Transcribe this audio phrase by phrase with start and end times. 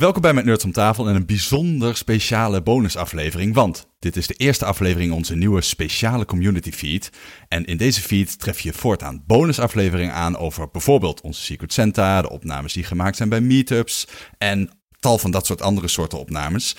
[0.00, 4.34] Welkom bij Met Nerds om tafel en een bijzonder speciale bonusaflevering, want dit is de
[4.34, 7.10] eerste aflevering onze nieuwe speciale community feed.
[7.48, 12.30] En in deze feed tref je voortaan bonusafleveringen aan over bijvoorbeeld onze Secret Santa, de
[12.30, 14.06] opnames die gemaakt zijn bij meetups
[14.38, 14.70] en
[15.00, 16.76] tal van dat soort andere soorten opnames.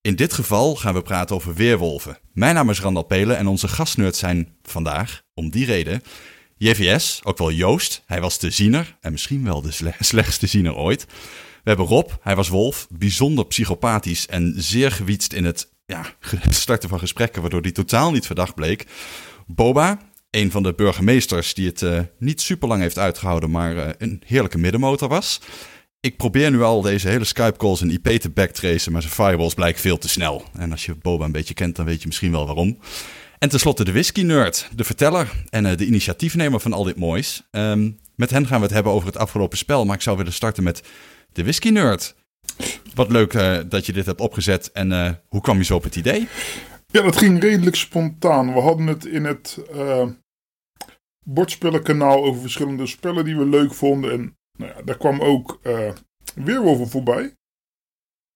[0.00, 2.18] In dit geval gaan we praten over weerwolven.
[2.32, 6.02] Mijn naam is Randal Pelen en onze gastnerds zijn vandaag, om die reden,
[6.56, 8.02] JVS, ook wel Joost.
[8.06, 11.06] Hij was de ziener en misschien wel de slechtste ziener ooit.
[11.64, 16.06] We hebben Rob, hij was Wolf, bijzonder psychopathisch en zeer gewietst in het ja,
[16.48, 18.86] starten van gesprekken, waardoor hij totaal niet verdacht bleek.
[19.46, 19.98] Boba,
[20.30, 24.22] een van de burgemeesters die het uh, niet super lang heeft uitgehouden, maar uh, een
[24.26, 25.40] heerlijke middenmotor was.
[26.00, 29.80] Ik probeer nu al deze hele Skype-calls en IP te backtracen, maar zijn firewalls blijken
[29.80, 30.44] veel te snel.
[30.52, 32.78] En als je Boba een beetje kent, dan weet je misschien wel waarom.
[33.38, 37.42] En tenslotte de whisky-nerd, de verteller en uh, de initiatiefnemer van al dit moois.
[37.50, 40.32] Um, met hen gaan we het hebben over het afgelopen spel, maar ik zou willen
[40.32, 40.82] starten met
[41.34, 42.14] de Whisky Nerd.
[42.94, 44.72] Wat leuk uh, dat je dit hebt opgezet.
[44.72, 46.28] En uh, hoe kwam je zo op het idee?
[46.86, 48.52] Ja, dat ging redelijk spontaan.
[48.52, 50.08] We hadden het in het uh,
[51.26, 54.12] bordspellenkanaal over verschillende spellen die we leuk vonden.
[54.12, 55.60] En nou ja, daar kwam ook
[56.34, 57.34] Weerwolven voorbij.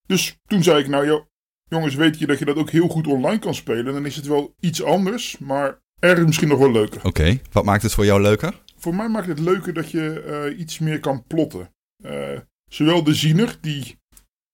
[0.06, 1.24] Dus toen zei ik, nou
[1.68, 3.92] jongens, weet je dat je dat ook heel goed online kan spelen?
[3.92, 6.98] Dan is het wel iets anders, maar ergens misschien nog wel leuker.
[6.98, 7.42] Oké, okay.
[7.52, 8.62] wat maakt het voor jou leuker?
[8.76, 11.74] Voor mij maakt het leuker dat je iets meer kan plotten.
[12.04, 12.38] Uh,
[12.68, 13.98] Zowel de ziener, die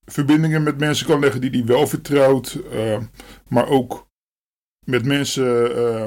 [0.04, 3.02] verbindingen met mensen kan leggen die hij wel vertrouwt, uh,
[3.48, 4.08] maar ook
[4.86, 6.06] met mensen uh,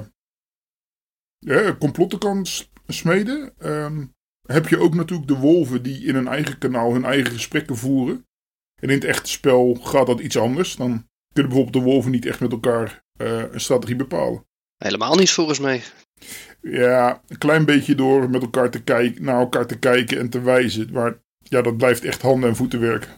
[1.38, 2.46] ja, complotten kan
[2.88, 3.54] smeden.
[3.60, 3.98] Uh,
[4.48, 8.26] heb je ook natuurlijk de wolven die in hun eigen kanaal hun eigen gesprekken voeren.
[8.82, 10.76] En in het echte spel gaat dat iets anders.
[10.76, 14.46] Dan kunnen bijvoorbeeld de wolven niet echt met elkaar uh, een strategie bepalen.
[14.78, 15.84] Helemaal niet volgens mij.
[16.62, 20.42] Ja, een klein beetje door met elkaar te kijken, naar elkaar te kijken en te
[20.42, 20.92] wijzen.
[20.92, 21.20] Maar
[21.50, 23.10] ja, dat blijft echt handen en voeten werken.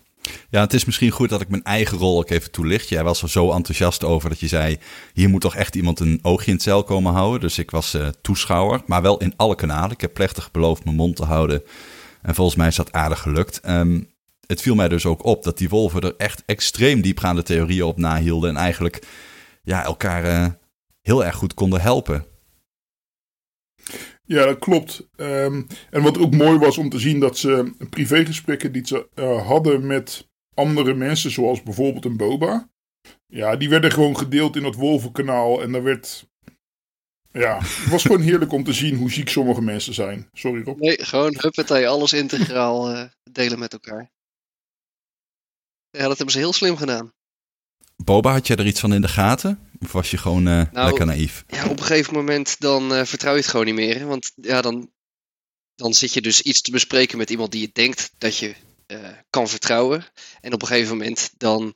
[0.49, 2.89] Ja, het is misschien goed dat ik mijn eigen rol ook even toelicht.
[2.89, 4.77] Jij was er zo enthousiast over dat je zei:
[5.13, 7.39] hier moet toch echt iemand een oogje in het cel komen houden.
[7.39, 9.91] Dus ik was uh, toeschouwer, maar wel in alle kanalen.
[9.91, 11.63] Ik heb plechtig beloofd mijn mond te houden.
[12.21, 13.61] En volgens mij is dat aardig gelukt.
[13.69, 14.09] Um,
[14.45, 17.97] het viel mij dus ook op dat die wolven er echt extreem diepgaande theorieën op
[17.97, 18.49] nahielden.
[18.49, 19.03] En eigenlijk
[19.63, 20.47] ja, elkaar uh,
[21.01, 22.25] heel erg goed konden helpen.
[24.29, 25.07] Ja, dat klopt.
[25.15, 29.47] Um, en wat ook mooi was om te zien dat ze privégesprekken die ze uh,
[29.47, 32.69] hadden met andere mensen, zoals bijvoorbeeld een Boba.
[33.27, 35.61] Ja, die werden gewoon gedeeld in het Wolvenkanaal.
[35.61, 36.27] En daar werd.
[37.31, 40.29] Ja, het was gewoon heerlijk om te zien hoe ziek sommige mensen zijn.
[40.33, 40.79] Sorry Rob.
[40.79, 44.11] Nee, gewoon huppatee, alles integraal uh, delen met elkaar.
[45.89, 47.13] Ja, dat hebben ze heel slim gedaan.
[47.95, 49.68] Boba, had je er iets van in de gaten?
[49.79, 51.43] Of was je gewoon uh, nou, lekker naïef?
[51.47, 54.07] Ja, op een gegeven moment dan uh, vertrouw je het gewoon niet meer.
[54.07, 54.91] Want ja, dan,
[55.75, 58.55] dan zit je dus iets te bespreken met iemand die je denkt dat je
[58.87, 60.05] uh, kan vertrouwen.
[60.41, 61.75] En op een gegeven moment dan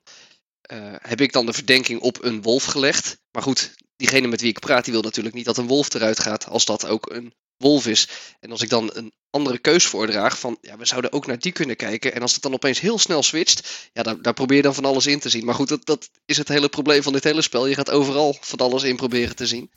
[1.01, 3.17] heb ik dan de verdenking op een wolf gelegd.
[3.31, 6.19] Maar goed, diegene met wie ik praat, die wil natuurlijk niet dat een wolf eruit
[6.19, 6.47] gaat.
[6.47, 8.07] Als dat ook een wolf is.
[8.39, 11.51] En als ik dan een andere keus voordraag van ja, we zouden ook naar die
[11.51, 12.13] kunnen kijken.
[12.13, 14.85] En als het dan opeens heel snel switcht, ja, daar, daar probeer je dan van
[14.85, 15.45] alles in te zien.
[15.45, 17.67] Maar goed, dat, dat is het hele probleem van dit hele spel.
[17.67, 19.71] Je gaat overal van alles in proberen te zien.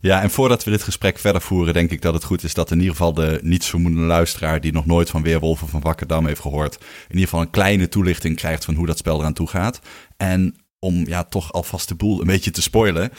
[0.00, 2.70] Ja, en voordat we dit gesprek verder voeren, denk ik dat het goed is dat
[2.70, 6.74] in ieder geval de nietsvermoedende luisteraar die nog nooit van Weerwolven van Wakkerdam heeft gehoord,
[6.74, 9.78] in ieder geval een kleine toelichting krijgt van hoe dat spel eraan toe gaat.
[10.16, 13.12] En om ja, toch alvast de boel een beetje te spoilen.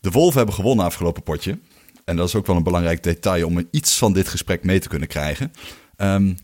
[0.00, 1.58] De Wolven hebben gewonnen afgelopen potje.
[2.10, 4.88] En dat is ook wel een belangrijk detail om iets van dit gesprek mee te
[4.88, 5.52] kunnen krijgen.
[5.96, 6.36] Um,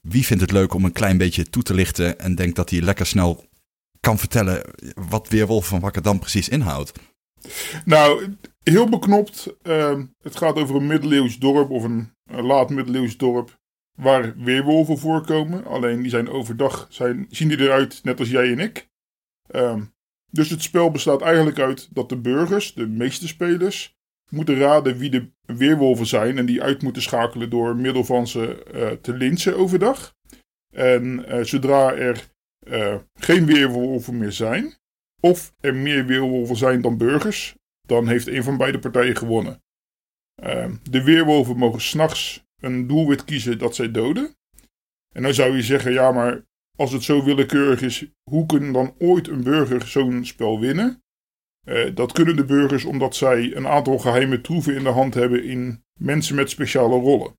[0.00, 2.80] wie vindt het leuk om een klein beetje toe te lichten en denkt dat hij
[2.80, 3.44] lekker snel
[4.00, 4.62] kan vertellen
[4.94, 6.92] wat Weerwolf van Wakkerdam precies inhoudt?
[7.84, 9.54] Nou, heel beknopt.
[9.62, 13.58] Uh, het gaat over een middeleeuws dorp of een, laat middeleeuws dorp
[13.94, 15.66] waar weerwolven voorkomen.
[15.66, 18.88] Alleen die zijn overdag, zijn, zien die eruit net als jij en ik.
[19.54, 19.92] Um,
[20.30, 23.97] dus het spel bestaat eigenlijk uit dat de burgers, de meeste spelers,
[24.28, 28.64] moeten raden wie de weerwolven zijn en die uit moeten schakelen door middel van ze
[28.74, 30.16] uh, te linsen overdag.
[30.70, 32.28] En uh, zodra er
[32.66, 34.74] uh, geen weerwolven meer zijn,
[35.20, 37.56] of er meer weerwolven zijn dan burgers,
[37.86, 39.62] dan heeft een van beide partijen gewonnen.
[40.34, 44.36] Ehm, de weerwolven mogen s'nachts een doelwit kiezen dat zij doden.
[45.14, 48.94] En dan zou je zeggen, ja maar als het zo willekeurig is, hoe kan dan
[48.98, 51.02] ooit een burger zo'n spel winnen?
[51.68, 55.44] Uh, dat kunnen de burgers omdat zij een aantal geheime troeven in de hand hebben
[55.44, 57.36] in mensen met speciale rollen.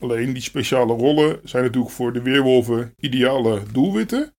[0.00, 4.34] Alleen die speciale rollen zijn natuurlijk voor de weerwolven ideale doelwitten.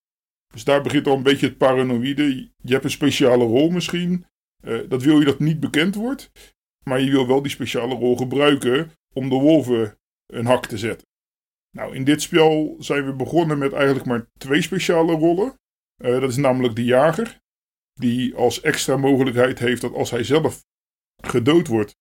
[0.54, 2.50] Dus daar begint al een beetje het paranoïde.
[2.62, 4.26] Je hebt een speciale rol misschien.
[4.64, 6.32] Uh, dat wil je dat niet bekend wordt.
[6.84, 11.08] Maar je wil wel die speciale rol gebruiken om de wolven een hak te zetten.
[11.72, 15.60] Nou, in dit spel zijn we begonnen met eigenlijk maar twee speciale rollen.
[15.98, 17.42] Uh, dat is namelijk de jager,
[18.00, 20.66] die als extra mogelijkheid heeft dat als hij zelf
[21.16, 21.96] gedood wordt,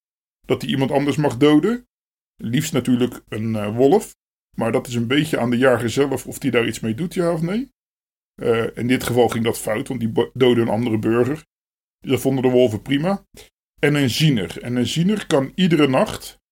[0.46, 1.88] dat hij iemand anders mag doden.
[2.36, 4.16] Liefst natuurlijk een uh, wolf,
[4.56, 7.14] maar dat is een beetje aan de jager zelf of hij daar iets mee doet,
[7.14, 7.72] ja of nee.
[8.42, 11.46] Uh, in dit geval ging dat fout, want die doodde een andere burger.
[11.98, 13.26] Dat vonden de wolven prima.
[13.80, 14.62] En een ziener.
[14.62, 16.42] En een ziener kan iedere nacht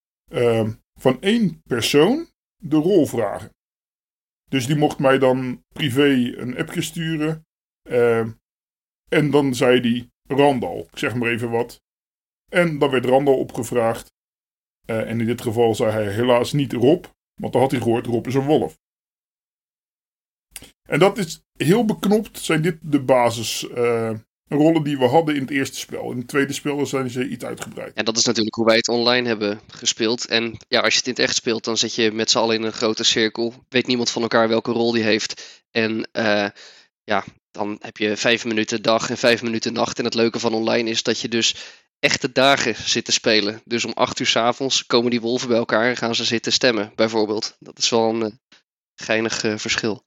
[1.00, 3.50] van één persoon de rol vragen.
[4.50, 7.46] Dus die mocht mij dan privé een appje sturen.
[7.90, 8.28] Uh,
[9.12, 11.82] en dan zei die Randal, ik zeg maar even wat.
[12.48, 14.12] En dan werd Randal opgevraagd.
[14.86, 17.04] Uh, en in dit geval zei hij helaas niet Rob,
[17.34, 18.78] want dan had hij gehoord Rob is een wolf.
[20.82, 24.14] En dat is heel beknopt, zijn dit de basis uh,
[24.82, 26.10] die we hadden in het eerste spel.
[26.10, 27.94] In het tweede spel zijn ze iets uitgebreid.
[27.94, 30.26] En dat is natuurlijk hoe wij het online hebben gespeeld.
[30.26, 32.56] En ja, als je het in het echt speelt, dan zit je met z'n allen
[32.56, 33.54] in een grote cirkel.
[33.68, 35.62] Weet niemand van elkaar welke rol die heeft.
[35.70, 36.48] En uh,
[37.04, 39.98] ja, dan heb je vijf minuten dag en vijf minuten nacht.
[39.98, 41.54] En het leuke van online is dat je dus
[41.98, 43.62] echte dagen zit te spelen.
[43.64, 46.52] Dus om acht uur s avonds komen die wolven bij elkaar en gaan ze zitten
[46.52, 47.56] stemmen, bijvoorbeeld.
[47.58, 48.30] Dat is wel een uh,
[48.94, 50.04] geinig uh, verschil.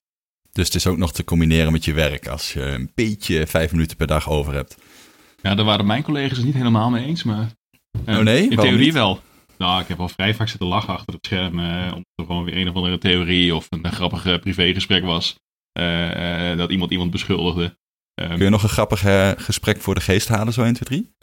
[0.51, 3.71] Dus het is ook nog te combineren met je werk als je een beetje vijf
[3.71, 4.75] minuten per dag over hebt.
[5.42, 7.51] Ja, daar waren mijn collega's het niet helemaal mee eens, maar
[8.06, 8.50] uh, oh nee?
[8.50, 9.21] in theorie wel.
[9.57, 12.44] Nou, ik heb al vrij vaak zitten lachen achter het scherm, uh, omdat er gewoon
[12.44, 15.36] weer een of andere theorie of een grappig privégesprek was.
[15.80, 17.77] Uh, dat iemand iemand beschuldigde.
[18.22, 19.00] Um, Kun je nog een grappig
[19.38, 21.13] gesprek voor de geest halen, zo 1, 2, 3?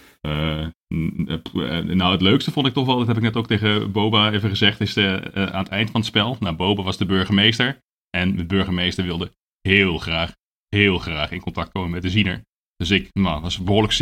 [1.97, 4.49] nou, het leukste vond ik toch wel, dat heb ik net ook tegen Boba even
[4.49, 6.37] gezegd, is de, aan het eind van het spel.
[6.41, 7.81] Nou, Boba was de burgemeester.
[8.17, 10.33] En de burgemeester wilde heel graag,
[10.69, 12.43] heel graag in contact komen met de ziener.
[12.77, 13.93] Dus ik nou, was behoorlijk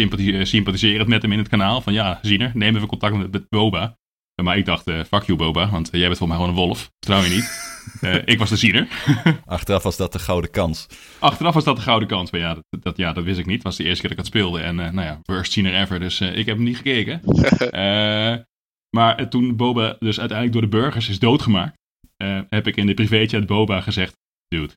[0.43, 1.81] sympathiserend met hem in het kanaal.
[1.81, 3.99] Van ja, ziener, neem even contact met, met Boba.
[4.43, 6.91] Maar ik dacht, uh, fuck you Boba, want jij bent volgens mij gewoon een wolf.
[6.99, 7.79] Trouw je niet.
[8.01, 8.89] Uh, ik was de ziener.
[9.47, 10.87] Achteraf was dat de gouden kans.
[11.19, 12.31] Achteraf was dat de gouden kans.
[12.31, 13.55] Maar ja, dat, dat ja, dat wist ik niet.
[13.55, 14.61] Het was de eerste keer dat ik het speelde.
[14.61, 16.01] En uh, nou ja, worst ziener ever.
[16.01, 17.23] Dus ik heb hem niet gekeken.
[18.97, 21.79] maar toen Boba dus uiteindelijk door de burgers is doodgemaakt.
[22.23, 24.17] Uh, heb ik in de privéchat Boba gezegd:
[24.49, 24.73] Dude,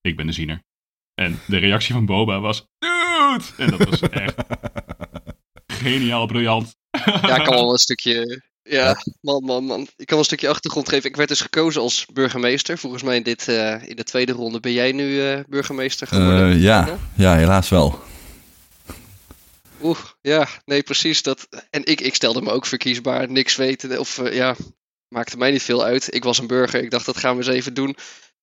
[0.00, 0.62] ik ben de ziener.
[1.14, 3.44] En de reactie van Boba was: Dude!
[3.56, 4.34] En dat was echt
[5.82, 6.76] geniaal, briljant.
[7.04, 8.42] Ja, ik kan wel een stukje.
[8.62, 9.80] Ja, man, man, man.
[9.80, 11.08] Ik kan wel een stukje achtergrond geven.
[11.08, 12.78] Ik werd dus gekozen als burgemeester.
[12.78, 16.58] Volgens mij in, dit, uh, in de tweede ronde ben jij nu uh, burgemeester geworden.
[16.58, 18.00] ja, ja, helaas wel.
[19.82, 21.22] Oeh, ja, nee, precies.
[21.22, 21.48] Dat.
[21.70, 23.98] En ik, ik stelde me ook verkiesbaar, niks weten.
[23.98, 24.56] Of ja,
[25.08, 26.14] maakte mij niet veel uit.
[26.14, 26.82] Ik was een burger.
[26.82, 27.96] Ik dacht, dat gaan we eens even doen.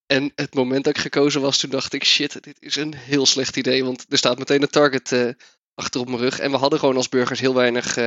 [0.05, 3.25] En het moment dat ik gekozen was, toen dacht ik, shit, dit is een heel
[3.25, 3.85] slecht idee.
[3.85, 5.35] Want er staat meteen een target
[5.75, 6.39] achter op mijn rug.
[6.39, 7.97] En we hadden gewoon als burgers heel weinig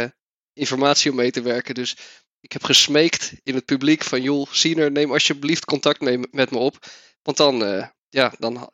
[0.52, 1.74] informatie om mee te werken.
[1.74, 1.96] Dus
[2.40, 6.58] ik heb gesmeekt in het publiek van, joh, Siener, neem alsjeblieft contact mee met me
[6.58, 6.86] op.
[7.22, 8.70] Want dan, uh, ja, dan,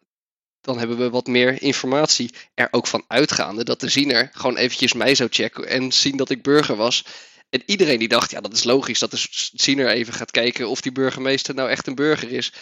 [0.61, 2.35] dan hebben we wat meer informatie.
[2.55, 6.31] Er ook van uitgaande dat de ziener gewoon eventjes mij zou checken en zien dat
[6.31, 7.05] ik burger was.
[7.51, 10.81] En iedereen die dacht, ja, dat is logisch dat de ziener even gaat kijken of
[10.81, 12.53] die burgemeester nou echt een burger is.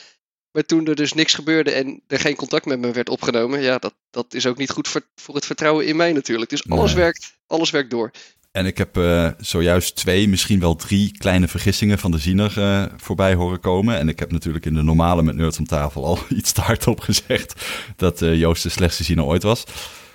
[0.50, 3.78] Maar toen er dus niks gebeurde en er geen contact met me werd opgenomen, ja,
[3.78, 6.50] dat, dat is ook niet goed voor, voor het vertrouwen in mij natuurlijk.
[6.50, 7.02] Dus alles, nee.
[7.02, 8.10] werkt, alles werkt door.
[8.56, 12.84] En ik heb uh, zojuist twee, misschien wel drie kleine vergissingen van de ziener uh,
[12.96, 13.98] voorbij horen komen.
[13.98, 16.86] En ik heb natuurlijk in de normale met Nerds om tafel al iets te hard
[17.00, 19.64] gezegd dat uh, Joost de slechtste ziener ooit was.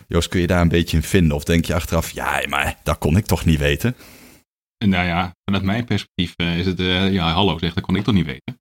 [0.07, 1.35] Joost, kun je daar een beetje in vinden?
[1.35, 3.95] Of denk je achteraf, ja, maar dat kon ik toch niet weten?
[4.77, 8.03] Nou ja, vanuit mijn perspectief uh, is het, uh, ja, hallo zeg, dat kon ik
[8.03, 8.59] toch niet weten.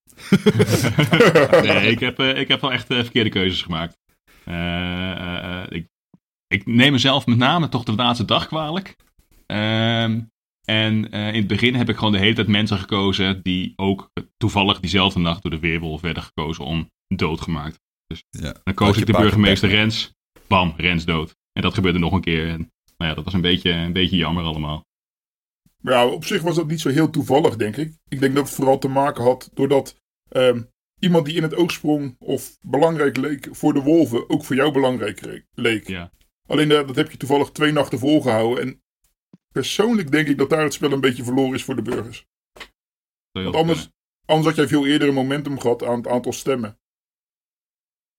[1.69, 3.97] nee, ik heb, uh, ik heb wel echt verkeerde keuzes gemaakt.
[5.73, 5.87] ik,
[6.47, 8.97] ik neem mezelf met name toch de laatste dag kwalijk.
[9.51, 10.21] Ehm,
[10.65, 14.81] en in het begin heb ik gewoon de hele tijd mensen gekozen die ook toevallig
[14.81, 17.81] diezelfde nacht door de weerwolf werden gekozen om doodgemaakt.
[18.07, 20.15] Dus ja, dan koos ik de burgemeester Rens,
[20.47, 21.37] bam, Rens dood.
[21.53, 22.49] En dat gebeurde nog een keer.
[22.49, 24.85] En, nou ja, dat was een beetje, een beetje jammer allemaal.
[25.83, 27.95] Ja, op zich was dat niet zo heel toevallig, denk ik.
[28.09, 31.71] Ik denk dat het vooral te maken had doordat um, iemand die in het oog
[31.71, 35.89] sprong of belangrijk leek voor de wolven ook voor jou belangrijk leek.
[35.89, 36.11] Ja.
[36.47, 38.65] Alleen uh, dat heb je toevallig twee nachten volgehouden.
[38.65, 38.83] En
[39.53, 42.27] persoonlijk denk ik dat daar het spel een beetje verloren is voor de burgers.
[43.33, 43.89] Want anders,
[44.25, 46.79] anders had jij veel eerder een momentum gehad aan het aantal stemmen.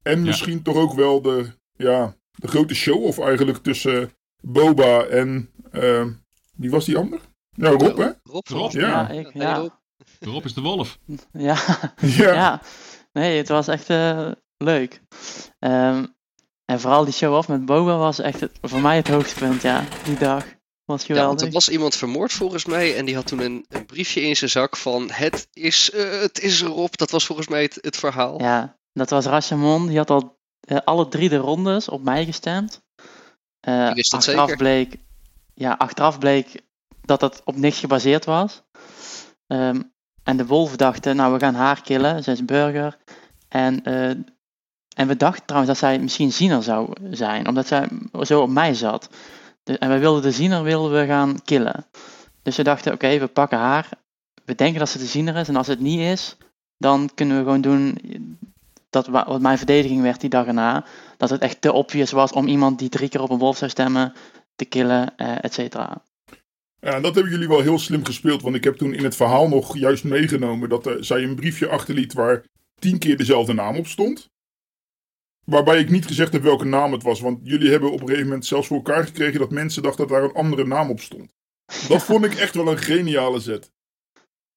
[0.02, 0.26] En ja.
[0.26, 4.12] misschien toch ook wel de, ja, de grote show-off eigenlijk tussen
[4.42, 5.50] Boba en...
[5.72, 6.06] Uh,
[6.56, 7.20] wie was die ander?
[7.50, 8.10] Ja, Rob, hè?
[8.24, 8.72] Rob, Rob.
[8.72, 9.56] Ja, ja, ik, ja.
[9.56, 9.72] Rob.
[10.20, 11.00] Rob is de wolf.
[11.32, 11.58] Ja,
[11.98, 12.34] ja.
[12.34, 12.62] ja.
[13.14, 15.02] nee, het was echt uh, leuk.
[15.60, 16.16] Um,
[16.66, 20.18] en vooral die show-off met Boba was echt het, voor mij het hoogtepunt, ja, die
[20.18, 20.46] dag.
[20.92, 21.48] Want geweldig.
[21.48, 24.50] er was iemand vermoord volgens mij en die had toen een, een briefje in zijn
[24.50, 26.98] zak van het is, eh, het is erop.
[26.98, 28.42] Dat was volgens mij het, het verhaal.
[28.42, 29.88] Ja, dat was Rashomon.
[29.88, 32.82] Die had al eh, alle drie de rondes op mij gestemd.
[33.60, 34.58] Dat achteraf zeker.
[34.58, 34.96] bleek,
[35.54, 36.62] ja, achteraf bleek
[37.02, 38.62] dat het op niks gebaseerd was.
[39.48, 39.82] Ehm,
[40.24, 42.98] en de wolven dachten, nou we gaan haar killen, zij is burger.
[43.48, 43.84] En,
[44.96, 47.88] en we dachten trouwens dat zij misschien ziener zou zijn, omdat zij
[48.22, 49.10] zo op mij zat.
[49.64, 51.86] En we wilden de ziener wilden we gaan killen.
[52.44, 53.90] Dus we dachten, oké, we pakken haar.
[54.46, 55.48] We denken dat ze de ziener is.
[55.48, 56.38] En als het niet is,
[56.78, 57.98] dan kunnen we gewoon doen
[58.90, 60.86] dat wa- wat mijn verdediging werd die dag erna.
[61.18, 63.72] Dat het echt te obvious was om iemand die drie keer op een wolf zou
[63.72, 64.14] stemmen
[64.56, 66.04] te killen, eh et cetera.
[66.80, 68.42] Ja, dat hebben jullie wel heel slim gespeeld.
[68.42, 71.68] Want ik heb toen in het verhaal nog juist meegenomen dat eh, zij een briefje
[71.70, 72.44] achterliet waar
[72.80, 74.30] tien keer dezelfde naam op stond.
[75.46, 77.20] Waarbij ik niet gezegd heb welke naam het was.
[77.20, 80.18] Want jullie hebben op een gegeven moment zelfs voor elkaar gekregen dat mensen dachten dat
[80.18, 81.32] daar een andere naam op stond.
[81.88, 83.72] Dat vond ik echt wel een geniale zet.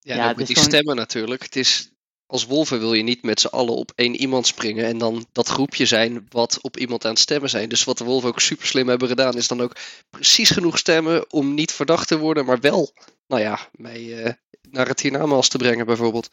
[0.00, 1.42] Ja, Ja, met is die gewoon- stemmen natuurlijk.
[1.42, 1.92] Het is,
[2.26, 5.48] als wolven wil je niet met z'n allen op één iemand springen en dan dat
[5.48, 7.68] groepje zijn wat op iemand aan het stemmen zijn.
[7.68, 9.76] Dus wat de wolven ook super slim hebben gedaan, is dan ook
[10.10, 12.92] precies genoeg stemmen om niet verdacht te worden, maar wel,
[13.26, 14.32] nou ja, mij eh,
[14.70, 16.28] naar het hiernamaals te brengen bijvoorbeeld.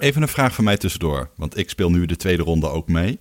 [0.00, 3.18] Even een vraag van mij tussendoor, want ik speel nu de tweede ronde ook mee.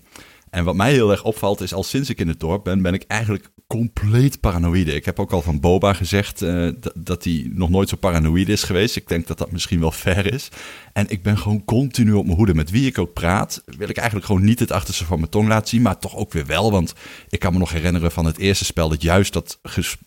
[0.56, 2.94] En wat mij heel erg opvalt is, al sinds ik in het dorp ben, ben
[2.94, 4.94] ik eigenlijk compleet paranoïde.
[4.94, 8.64] Ik heb ook al van Boba gezegd eh, dat- hij nog nooit zo paranoïde is
[8.64, 8.96] geweest.
[8.96, 10.50] Ik denk dat dat misschien wel fair is.
[10.94, 12.54] En ik ben gewoon continu op mijn hoede.
[12.54, 15.48] Met wie ik ook praat, wil ik eigenlijk gewoon niet het achterste van mijn tong
[15.48, 15.82] laten zien.
[15.82, 16.94] Maar toch ook weer wel, want
[17.30, 18.90] ik kan me nog herinneren van het eerste spel...
[18.90, 19.60] dat juist dat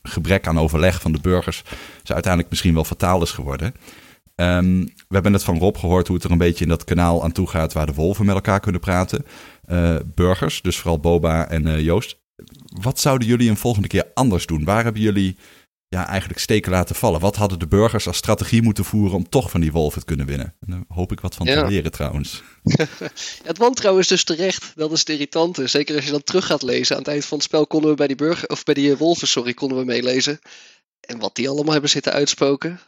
[0.02, 1.62] gebrek aan overleg van de burgers...
[2.02, 3.74] ze uiteindelijk misschien wel fataal is geworden.
[4.34, 7.24] Ehm, we hebben net van Rob gehoord hoe het er een beetje in dat kanaal
[7.24, 9.24] aan toe gaat waar de wolven met elkaar kunnen praten.
[9.68, 12.18] Eh, burgers, dus vooral Boba en eh, Joost.
[12.80, 14.64] Wat zouden jullie een volgende keer anders doen?
[14.64, 15.36] Waar hebben jullie
[15.88, 17.20] ja, eigenlijk steken laten vallen?
[17.20, 20.26] Wat hadden de burgers als strategie moeten voeren om toch van die wolven te kunnen
[20.26, 20.54] winnen?
[20.60, 22.42] En daar hoop ik wat van te leren trouwens.
[22.76, 22.86] Ja,
[23.44, 24.72] het wantrouwen is dus terecht.
[24.74, 25.66] Dat is het irritante.
[25.66, 26.96] Zeker als je dan terug gaat lezen.
[26.96, 28.98] Aan het eind van het spel konden we bij die, burger, of bij die eh,
[28.98, 30.38] wolven sorry, konden we meelezen.
[31.00, 32.80] En wat die allemaal hebben zitten uitspoken.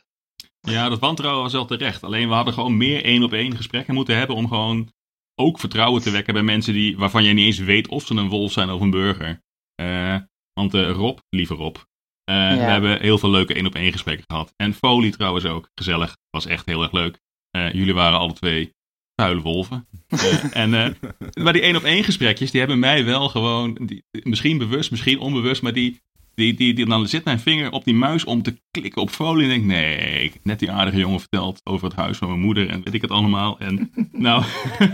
[0.61, 2.03] Ja, dat wantrouwen was wel terecht.
[2.03, 4.93] Alleen we hadden gewoon meer één op één gesprekken moeten hebben om gewoon
[5.41, 8.29] ook vertrouwen te wekken bij mensen die, waarvan je niet eens weet of ze een
[8.29, 9.43] wolf zijn of een burger.
[9.75, 10.17] Eh,
[10.53, 14.25] want eh, Rob, lieve Rob, eh, we hebben heel veel leuke één op één gesprekken
[14.29, 14.53] gehad.
[14.57, 17.21] En Foley trouwens ook, gezellig, was echt heel erg leuk.
[17.51, 18.73] Eh, jullie waren alle twee
[19.21, 19.89] vuile wolven.
[20.07, 21.11] Eh, en, eh,
[21.43, 25.19] maar die één op één gesprekjes, die hebben mij wel gewoon, die, misschien bewust, misschien
[25.19, 26.01] onbewust, maar die,
[26.35, 29.43] die, die, die, dan zit mijn vinger op die muis om te klikken op folie.
[29.43, 32.29] En denk ik, nee, ik heb net die aardige jongen verteld over het huis van
[32.29, 33.59] mijn moeder en weet ik het allemaal.
[33.59, 34.45] En nou,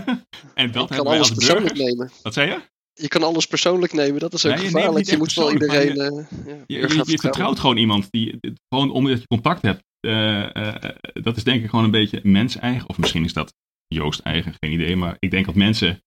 [0.53, 1.89] en dat je kan alles als persoonlijk burgers.
[1.89, 2.11] nemen.
[2.21, 2.59] Wat zei je?
[2.93, 4.19] Je kan alles persoonlijk nemen.
[4.19, 5.05] Dat is ook Nee, je gevaarlijk.
[5.05, 5.97] Je echt moet wel iedereen...
[5.97, 8.07] maar eh, ja, Je, je, je vertrouwt gewoon iemand.
[8.11, 8.39] Die,
[8.69, 9.83] gewoon omdat je contact hebt.
[9.99, 12.89] Eh, eh, dat is denk ik gewoon een beetje mens-eigen.
[12.89, 13.53] Of misschien is dat
[13.87, 14.95] Joost-eigen, geen idee.
[14.95, 16.01] Maar ik denk dat mensen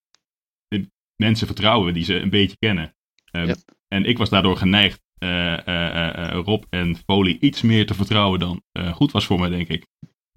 [1.21, 2.95] mensen vertrouwen die ze een beetje kennen.
[3.31, 3.55] Eh, Ja.
[3.89, 8.39] En ik was daardoor geneigd eh, eh, eh, Rob en Foley iets meer te vertrouwen
[8.39, 9.85] dan eh, goed was voor mij, denk ik.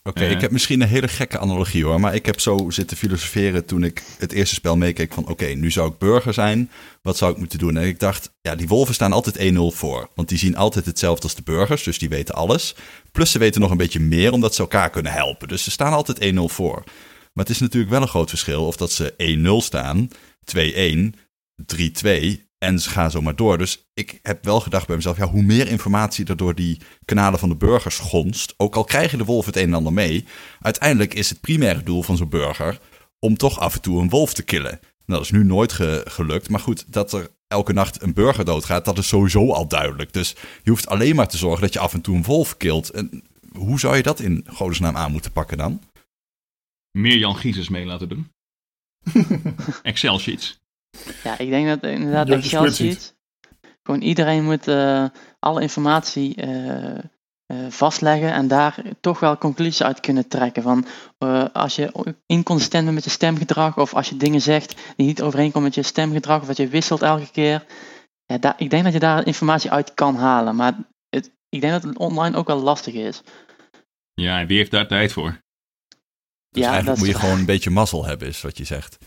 [0.05, 1.99] Oké, ik heb misschien een hele gekke analogie hoor.
[1.99, 5.27] Maar ik heb zo zitten filosoferen toen ik het eerste spel meekeek van...
[5.27, 6.69] oké, nu zou ik burger zijn.
[7.01, 7.77] Wat zou ik moeten doen?
[7.77, 10.09] En ik dacht, ja, die wolven staan altijd 1-0 voor.
[10.15, 12.75] Want die zien altijd hetzelfde als de burgers, dus die weten alles.
[13.11, 15.47] Plus ze weten nog een beetje meer, omdat ze elkaar kunnen helpen.
[15.47, 16.83] Dus ze staan altijd 1-0 voor.
[17.33, 19.13] Maar het is natuurlijk wel een groot verschil of dat ze
[19.61, 20.07] 1-0 staan,
[20.45, 21.13] 2-1,
[21.75, 23.57] 3-2 en ze gaan zo maar door.
[23.57, 27.39] Dus ik heb wel gedacht bij mezelf, ja, hoe meer informatie er door die kanalen
[27.39, 30.25] van de burgers gonst, ook al krijgen de wolven het een en ander mee,
[30.61, 32.79] uiteindelijk is het primaire doel van zo'n burger
[33.19, 34.79] om toch af en toe een wolf te killen.
[35.05, 38.45] Nou, dat is nu nooit ge- gelukt, maar goed, dat er elke nacht een burger
[38.45, 40.13] doodgaat, dat is sowieso al duidelijk.
[40.13, 42.89] Dus je hoeft alleen maar te zorgen dat je af en toe een wolf kilt.
[42.89, 45.81] En hoe zou je dat in godesnaam aan moeten pakken dan?
[46.91, 48.31] Meer Jan Giezes mee laten doen.
[49.83, 50.62] Excel sheets.
[51.23, 52.91] Ja, ik denk dat inderdaad Excel de spreadsheet.
[52.91, 53.13] sheets.
[53.83, 55.05] Gewoon iedereen moet eh,
[55.39, 57.01] alle informatie eh, eh,
[57.69, 60.63] vastleggen en daar toch wel conclusies uit kunnen trekken.
[60.63, 60.85] Van
[61.17, 65.21] eh, als je inconsistent bent met je stemgedrag of als je dingen zegt die niet
[65.21, 67.65] overeenkomen met je stemgedrag of dat je wisselt elke keer.
[68.25, 70.73] Ja, daar, ik denk dat je daar informatie uit kan halen, maar
[71.09, 73.21] het, ik denk dat het online ook wel lastig is.
[74.13, 75.41] Ja, en wie heeft daar tijd voor?
[76.49, 78.63] Dus Ja, eigenlijk dat moet is- je gewoon een beetje mazzel hebben, is wat je
[78.63, 78.97] zegt.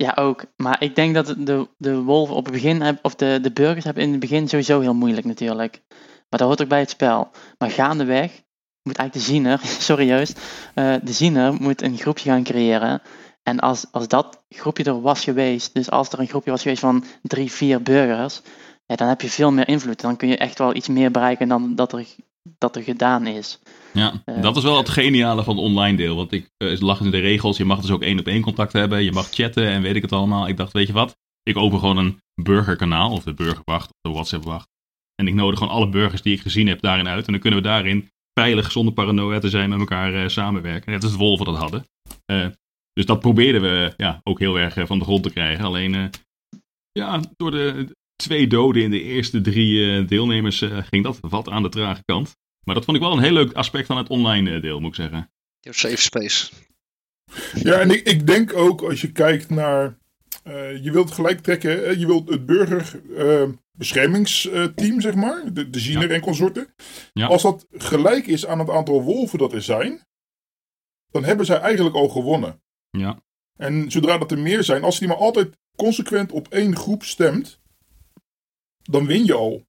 [0.00, 0.44] Ja, ook.
[0.56, 3.84] Maar ik denk dat de, de wolven op het begin, heb- of de, de burgers
[3.84, 5.82] hebben in het begin sowieso heel moeilijk natuurlijk.
[6.28, 7.30] Maar dat hoort ook bij het spel.
[7.58, 8.42] Maar gaandeweg
[8.82, 10.40] moet eigenlijk de ziener, sorry Joost,
[10.74, 13.02] eh, de ziener moet een groepje gaan creëren.
[13.42, 16.80] En als, als dat groepje er was geweest, dus als er een groepje was geweest
[16.80, 18.42] van drie, vier burgers,
[18.86, 20.00] ja, dan heb je veel meer invloed.
[20.00, 22.06] Dan kun je echt wel iets meer bereiken dan dat er,
[22.42, 23.58] dat er gedaan is.
[23.92, 26.16] Ja, Eh, dat is wel het geniale van het online deel.
[26.16, 27.56] Want ik uh, lag in de regels.
[27.56, 29.04] Je mag dus ook één op één contact hebben.
[29.04, 30.48] Je mag chatten en weet ik het allemaal.
[30.48, 31.16] Ik dacht, weet je wat?
[31.42, 33.10] Ik open gewoon een burgerkanaal.
[33.12, 33.88] Of de burgerwacht.
[33.88, 34.68] Of de WhatsApp-wacht.
[35.14, 37.26] En ik nodig gewoon alle burgers die ik gezien heb daarin uit.
[37.26, 38.08] En dan kunnen we daarin
[38.40, 40.92] veilig, zonder paranoia te zijn, met elkaar uh, samenwerken.
[40.92, 41.84] Net als de wolven dat hadden.
[42.92, 45.64] Dus dat probeerden we ja, ook heel erg van de grond te krijgen.
[45.64, 46.10] Alleen,
[46.92, 50.58] ja, door de twee doden in de eerste drie deelnemers
[50.90, 52.36] ging dat wat aan de trage kant.
[52.64, 54.94] Maar dat vond ik wel een heel leuk aspect van het online deel, moet ik
[54.94, 55.30] zeggen.
[55.60, 56.52] Your safe space.
[57.54, 59.98] Ja, en ik, ik denk ook als je kijkt naar.
[60.44, 66.08] Uh, je wilt gelijk trekken, je wilt het burgerbeschermingsteam, uh, zeg maar, de, de Ziener
[66.08, 66.14] ja.
[66.14, 66.74] en consorten.
[67.12, 67.26] Ja.
[67.26, 70.06] Als dat gelijk is aan het aantal wolven dat er zijn,
[71.10, 72.62] dan hebben zij eigenlijk al gewonnen.
[72.90, 73.22] Ja.
[73.56, 77.60] En zodra dat er meer zijn, als die maar altijd consequent op één groep stemt,
[78.82, 79.68] dan win je al.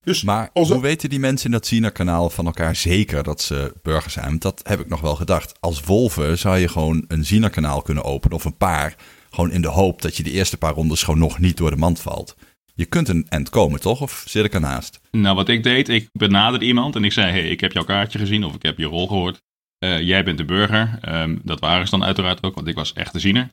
[0.00, 4.14] Dus maar hoe weten die mensen in dat Ziener-kanaal van elkaar zeker dat ze burgers
[4.14, 4.26] zijn?
[4.26, 5.60] Want dat heb ik nog wel gedacht.
[5.60, 8.96] Als wolven zou je gewoon een Ziener-kanaal kunnen openen of een paar.
[9.30, 11.76] Gewoon in de hoop dat je de eerste paar rondes gewoon nog niet door de
[11.76, 12.36] mand valt.
[12.74, 14.00] Je kunt een end komen, toch?
[14.00, 15.00] Of zit ik ernaast?
[15.10, 17.30] Nou, wat ik deed, ik benaderde iemand en ik zei...
[17.30, 19.40] hey, ik heb jouw kaartje gezien of ik heb je rol gehoord.
[19.84, 20.98] Uh, jij bent de burger.
[21.08, 23.48] Um, dat waren ze dan uiteraard ook, want ik was echt de ziener.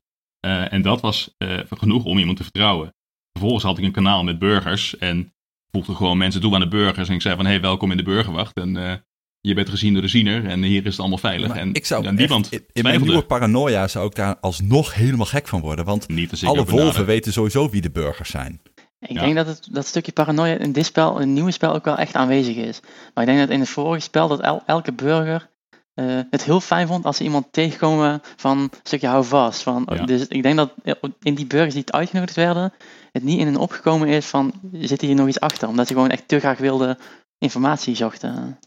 [0.45, 2.93] Uh, en dat was uh, genoeg om iemand te vertrouwen.
[3.31, 5.33] Vervolgens had ik een kanaal met burgers en
[5.75, 7.09] voegde gewoon mensen toe aan de burgers.
[7.09, 8.55] En ik zei van, hey, welkom in de burgerwacht.
[8.57, 8.93] En uh,
[9.41, 11.47] je bent gezien door de ziener en hier is het allemaal veilig.
[11.47, 14.93] Maar en ik zou ja, niemand echt, in mijn nieuwe paranoia zou ik daar alsnog
[14.93, 15.85] helemaal gek van worden.
[15.85, 16.07] Want
[16.43, 18.61] alle wolven weten sowieso wie de burgers zijn.
[18.99, 19.21] Ik ja.
[19.21, 21.97] denk dat het, dat stukje paranoia in dit spel, in het nieuwe spel, ook wel
[21.97, 22.79] echt aanwezig is.
[23.13, 25.49] Maar ik denk dat in het vorige spel dat el, elke burger
[25.95, 29.63] uh, het heel fijn vond als ze iemand tegenkomen van een stukje hou vast.
[29.63, 30.05] Van, Ja.
[30.05, 30.73] Dus ik denk dat
[31.21, 32.73] in die burgers die het uitgenodigd werden,
[33.15, 35.67] het niet in hen opgekomen is van zit hier nog iets achter.
[35.67, 36.97] Omdat ze gewoon echt te graag wilden
[37.37, 38.59] informatie zochten.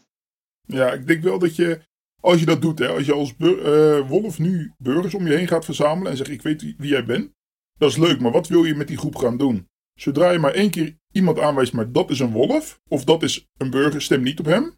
[0.65, 1.81] Ja, ik denk wel dat je,
[2.21, 5.47] als je dat doet, hè, als je als uh, wolf nu burgers om je heen
[5.47, 7.31] gaat verzamelen en zegt ik weet wie, wie jij bent,
[7.77, 9.67] dat is leuk, maar wat wil je met die groep gaan doen?
[9.93, 13.47] Zodra je maar één keer iemand aanwijst, maar dat is een wolf, of dat is
[13.57, 14.77] een burger, stem niet op hem,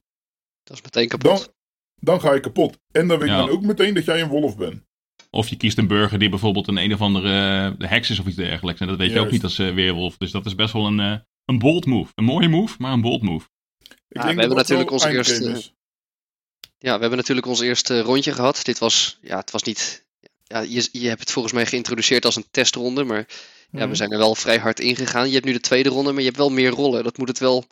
[0.63, 1.43] Dat is meteen kapot.
[1.43, 1.53] dan,
[1.95, 2.77] dan ga je kapot.
[2.91, 3.43] En dan weet Ja.
[3.45, 4.83] men ook meteen dat jij een wolf bent.
[5.33, 8.25] Of je kiest een burger die bijvoorbeeld een een of andere uh, heks is of
[8.25, 8.81] iets dergelijks.
[8.81, 10.17] En dat weet je ook niet als uh, weerwolf.
[10.17, 11.15] Dus dat is best wel een, uh,
[11.45, 12.11] een bold move.
[12.15, 13.47] Een mooie move, maar een bold move.
[13.79, 15.71] Ik Ja, denk we hebben natuurlijk onze eerste-.
[16.77, 18.59] Ja, we hebben natuurlijk ons eerste rondje gehad.
[18.65, 20.05] Dit was, ja, het was niet.
[20.43, 23.25] Ja, je, je hebt het volgens mij geïntroduceerd als een testronde, maar
[23.71, 23.89] ja, Mhm.
[23.89, 25.27] we zijn er wel vrij hard ingegaan.
[25.27, 27.03] Je hebt nu de tweede ronde, maar je hebt wel meer rollen.
[27.03, 27.65] Dat moet het wel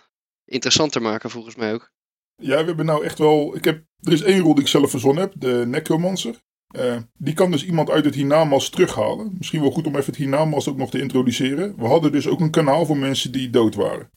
[0.46, 1.92] interessanter maken, volgens mij ook.
[2.36, 3.56] Ja, we hebben nou echt wel.
[3.56, 6.36] Ik heb, er is één rol die ik zelf verzonnen heb, de Necromancer.
[6.70, 9.36] Eh, die kan dus iemand uit het hiernamaals terughalen.
[9.38, 11.76] Misschien wel goed om even het hiernamaals ook nog te introduceren.
[11.76, 14.12] We hadden dus ook een kanaal voor mensen die dood waren.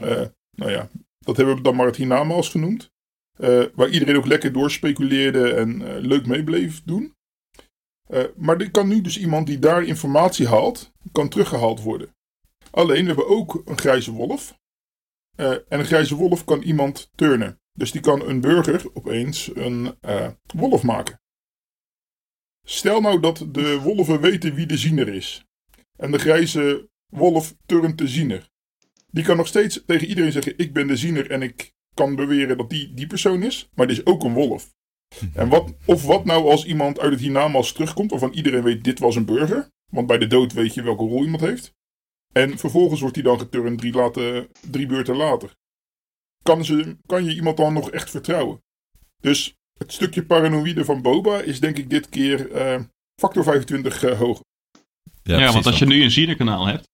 [0.00, 2.92] Eh, nou ja, dat hebben we dan maar het hiernamaals genoemd.
[3.38, 7.14] Eh, waar iedereen ook lekker doorspeculeerde en leuk mee bleef doen.
[8.36, 12.14] Maar er kan nu dus iemand die daar informatie haalt, kan teruggehaald worden.
[12.70, 14.58] Alleen, we hebben ook een grijze wolf.
[15.36, 17.60] En een grijze wolf kan iemand turnen.
[17.72, 19.94] Dus die kan een burger opeens een
[20.54, 21.22] wolf maken.
[22.64, 25.44] Stel nou dat de wolven weten wie de ziener is.
[25.96, 28.50] En de grijze wolf turnt de ziener.
[29.10, 32.56] Die kan nog steeds tegen iedereen zeggen: Ik ben de ziener en ik kan beweren
[32.56, 33.68] dat die die persoon is.
[33.74, 34.72] Maar die is ook een wolf.
[35.34, 38.98] En wat, of wat nou als iemand uit het hiernamaals terugkomt, waarvan iedereen weet: Dit
[38.98, 39.72] was een burger.
[39.90, 41.74] Want bij de dood weet je welke rol iemand heeft.
[42.32, 45.56] En vervolgens wordt hij dan geturnd drie, later, drie beurten later.
[46.42, 48.62] Kan, ze, kan je iemand dan nog echt vertrouwen?
[49.20, 52.80] Dus het stukje paranoïde van Boba is denk ik dit keer eh,
[53.20, 54.44] factor 25 eh, hoger.
[55.22, 55.94] Ja, want als je dat.
[55.94, 56.88] nu een Ziener-kanaal hebt.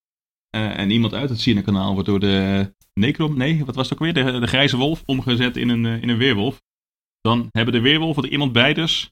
[0.50, 4.04] eh, en iemand uit het Ziener-kanaal wordt door de Necrom, nee, wat was het ook
[4.12, 4.24] weer?
[4.24, 6.62] De, de grijze wolf omgezet in een, in een weerwolf.
[7.20, 9.10] Dan hebben de weerwolven er iemand bij dus.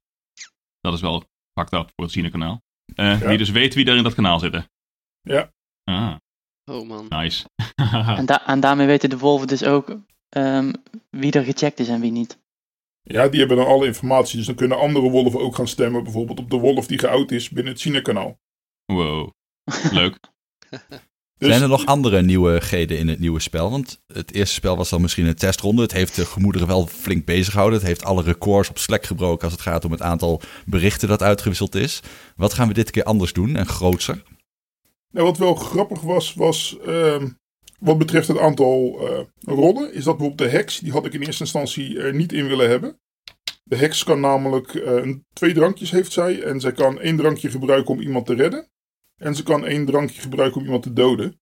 [0.81, 1.25] Dat is wel
[1.59, 2.63] fucked up voor het Ziener-kanaal.
[2.95, 3.29] eh, Ja.
[3.29, 4.67] Die dus weet wie daar in dat kanaal zitten.
[5.21, 5.53] Ja.
[5.85, 6.15] Ah,
[6.71, 7.07] Oh man.
[7.09, 7.47] nice.
[8.17, 9.97] En, da- en daarmee weten de wolven dus ook
[10.29, 10.73] ehm,
[11.11, 12.39] wie er gecheckt is en wie niet.
[13.13, 14.37] Ja, die hebben dan alle informatie.
[14.37, 16.03] Dus dan kunnen andere wolven ook gaan stemmen.
[16.03, 18.39] Bijvoorbeeld op de wolf die geout is binnen het China-kanaal.
[18.87, 19.31] wow.
[19.91, 20.19] Leuk.
[21.39, 23.71] Dus Zijn er nog andere nieuwigheden in het nieuwe spel?
[23.71, 25.83] Want het eerste spel was dan misschien een testronde.
[25.83, 27.79] Het heeft de gemoederen wel flink bezig gehouden.
[27.79, 31.23] Het heeft alle records op Slack gebroken als het gaat om het aantal berichten dat
[31.23, 32.01] uitgewisseld is.
[32.37, 34.23] Wat gaan we dit keer anders doen en grootser?
[35.11, 37.29] Nou, wat wel grappig was, was ehm,
[37.79, 41.23] wat betreft het aantal eh, rollen, is dat bijvoorbeeld de heks, die had ik in
[41.23, 43.01] eerste instantie er niet in willen hebben.
[43.65, 47.95] De heks kan namelijk eh, twee drankjes heeft zij en zij kan één drankje gebruiken
[47.95, 48.69] om iemand te redden.
[49.17, 51.41] En ze kan één drankje gebruiken om iemand te doden.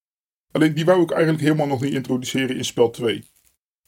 [0.52, 3.24] Alleen die wou ik eigenlijk helemaal nog niet introduceren in spel 2.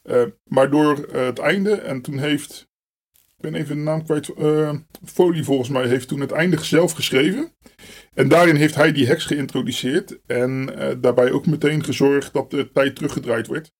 [0.03, 2.69] Uh, maar door het einde, en toen heeft,
[3.11, 4.31] ik ben even de naam kwijt,
[5.05, 7.53] Foley volgens mij heeft toen het einde zelf geschreven.
[8.13, 10.65] En daarin heeft hij die heks geïntroduceerd en
[11.01, 13.71] daarbij ook meteen gezorgd dat de tijd teruggedraaid werd.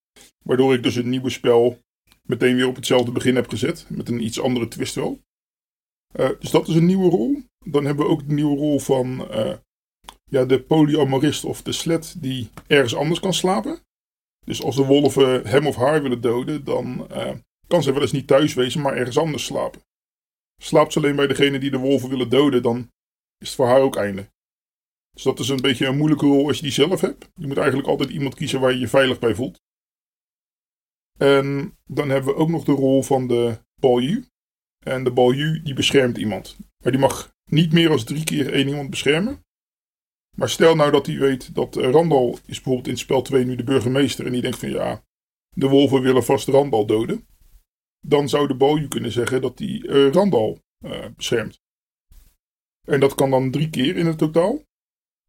[0.43, 1.79] Waardoor ik dus het nieuwe spel
[2.23, 5.19] meteen weer op hetzelfde begin heb gezet, met een iets andere twist wel.
[6.39, 7.41] dus dat is een nieuwe rol.
[7.65, 9.27] Dan hebben we ook de nieuwe rol van
[10.25, 13.79] ja, de polyamorist of de slet die ergens anders kan slapen.
[14.45, 17.07] Dus als de wolven hem of haar willen doden, dan
[17.67, 19.81] kan ze wel eens niet thuis wezen, maar ergens anders slapen.
[20.61, 22.91] Slaapt ze alleen bij degene die de wolven willen doden, dan
[23.39, 24.29] is het voor haar ook einde.
[25.11, 27.29] Dus dat is een beetje een moeilijke rol als je die zelf hebt.
[27.35, 29.61] Je moet eigenlijk altijd iemand kiezen waar je je veilig bij voelt.
[31.17, 34.25] En dan hebben we ook nog de rol van de balju.
[34.85, 36.57] En de balju die beschermt iemand.
[36.83, 39.43] Maar die mag niet meer dan drie keer één iemand beschermen.
[40.37, 43.55] Maar stel nou dat hij weet dat uh, Randal is bijvoorbeeld in spel 2 nu
[43.55, 44.25] de burgemeester.
[44.25, 45.03] En die denkt van ja,
[45.49, 47.27] de wolven willen vast Randal doden.
[48.07, 51.61] Dan zou de balju kunnen zeggen dat hij uh, Randal uh, beschermt.
[52.89, 54.63] En dat kan dan drie keer in het totaal.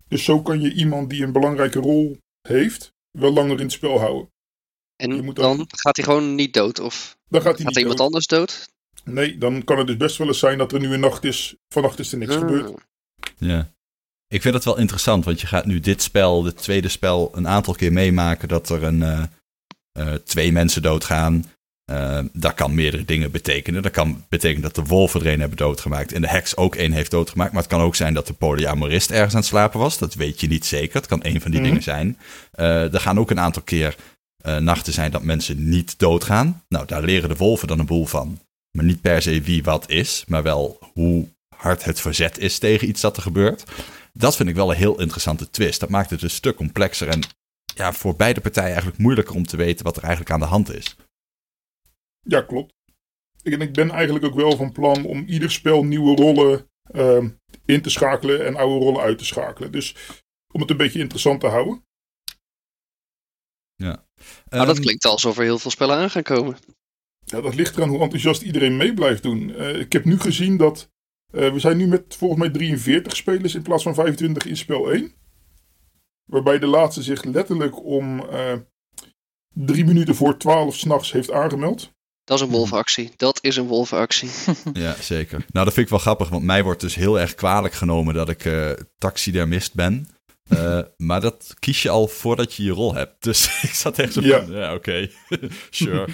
[0.09, 2.19] Dus zo kan je iemand die een belangrijke rol
[2.49, 4.31] heeft, wel langer in het spel houden.
[4.97, 6.79] En dan, dan, gaat hij gewoon niet dood?
[6.79, 8.69] Of dan gaat, hij gaat iemand anders dood?
[9.05, 11.57] Nee, dan kan het dus best wel eens zijn dat er nu een nacht is.
[11.69, 12.39] Vannacht is er niks Ah.
[12.39, 12.73] gebeurd.
[13.39, 13.71] Ja.
[14.29, 17.49] Ik vind dat wel interessant, want je gaat nu dit spel, dit tweede spel, een
[17.49, 19.25] aantal keer meemaken dat er een, uh,
[19.99, 21.45] uh, twee mensen doodgaan.
[21.91, 23.83] Uh, dat kan meerdere dingen betekenen.
[23.83, 26.93] Dat kan betekenen dat de wolven er een hebben doodgemaakt en de heks ook één
[26.93, 27.53] heeft doodgemaakt.
[27.53, 29.99] Maar het kan ook zijn dat de polyamorist ergens aan het slapen was.
[29.99, 30.97] Dat weet je niet zeker.
[30.97, 31.69] Het kan één van die Mhm.
[31.69, 32.19] dingen zijn.
[32.55, 33.97] Uh, er gaan ook een aantal keer
[34.47, 36.63] uh, nachten zijn dat mensen niet doodgaan.
[36.69, 38.41] Nou, daar leren de wolven dan een boel van.
[38.73, 42.89] Maar niet per se wie wat is, maar wel hoe hard het verzet is tegen
[42.89, 43.65] iets dat er gebeurt.
[44.13, 45.81] Dat vind ik wel een heel interessante twist.
[45.81, 47.21] Dat maakt het een stuk complexer en
[47.75, 50.75] ja, voor beide partijen eigenlijk moeilijker om te weten wat er eigenlijk aan de hand
[50.75, 50.97] is.
[52.21, 52.75] Ja, klopt.
[53.43, 57.25] En ik ben eigenlijk ook wel van plan om ieder spel nieuwe rollen uh,
[57.65, 59.73] in te schakelen en oude rollen uit te schakelen.
[59.73, 59.97] Dus
[60.53, 61.85] om het een beetje interessant te houden.
[63.75, 64.07] Ja.
[64.49, 66.57] Maar Um, dat klinkt alsof er heel veel spellen aan gaan komen.
[67.25, 69.49] Ja, dat ligt eraan hoe enthousiast iedereen mee blijft doen.
[69.49, 70.91] Uh, ik heb nu gezien dat
[71.33, 74.93] uh, we zijn nu met volgens mij 43 spelers in plaats van 25 in spel
[74.93, 75.15] 1.
[76.25, 78.57] Waarbij de laatste zich letterlijk om uh,
[79.49, 81.93] drie minuten voor 12 s'nachts heeft aangemeld.
[82.31, 83.11] Dat is een wolvenactie.
[83.17, 84.31] Dat is een wolvenactie.
[84.73, 85.45] ja, zeker.
[85.53, 88.29] Nou, dat vind ik wel grappig, want mij wordt dus heel erg kwalijk genomen dat
[88.29, 90.09] ik uh, taxidermist ben.
[90.49, 93.23] Uh, maar dat kies je al voordat je je rol hebt.
[93.23, 94.45] Dus ik zat echt zo Ja.
[94.45, 95.11] van, ja, oké,
[95.71, 96.09] sure.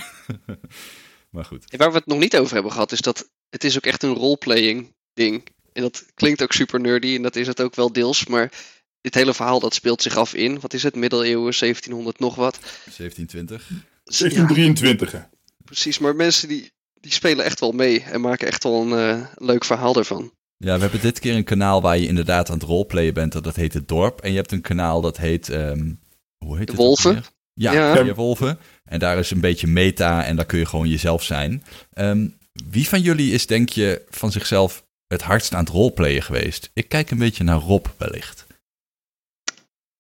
[1.30, 1.70] maar goed.
[1.70, 4.02] En waar we het nog niet over hebben gehad, is dat het is ook echt
[4.02, 5.46] een roleplaying ding.
[5.72, 8.26] En dat klinkt ook super nerdy en dat is het ook wel deels.
[8.26, 8.52] Maar
[9.00, 12.58] dit hele verhaal dat speelt zich af in, wat is het, middeleeuwen, 1700 nog wat.
[12.60, 13.68] 1720.
[14.04, 15.12] 1723.
[15.12, 15.18] hè.
[15.66, 19.26] Precies, maar mensen die, die spelen echt wel mee en maken echt wel een uh,
[19.34, 20.32] leuk verhaal ervan.
[20.56, 23.44] Ja, we hebben dit keer een kanaal waar je inderdaad aan het roleplayen bent.
[23.44, 24.20] Dat heet het dorp.
[24.20, 25.48] En je hebt een kanaal dat heet...
[25.48, 26.00] Um,
[26.44, 27.24] hoe heet de het Wolven.
[27.52, 27.96] Ja, Ja.
[28.04, 28.14] ja.
[28.14, 28.58] Wolven.
[28.84, 31.64] En daar is een beetje meta en daar kun je gewoon jezelf zijn.
[31.94, 32.38] Um,
[32.70, 36.70] wie van jullie is denk je van zichzelf het hardst aan het roleplayen geweest?
[36.74, 38.46] Ik kijk een beetje naar Rob wellicht.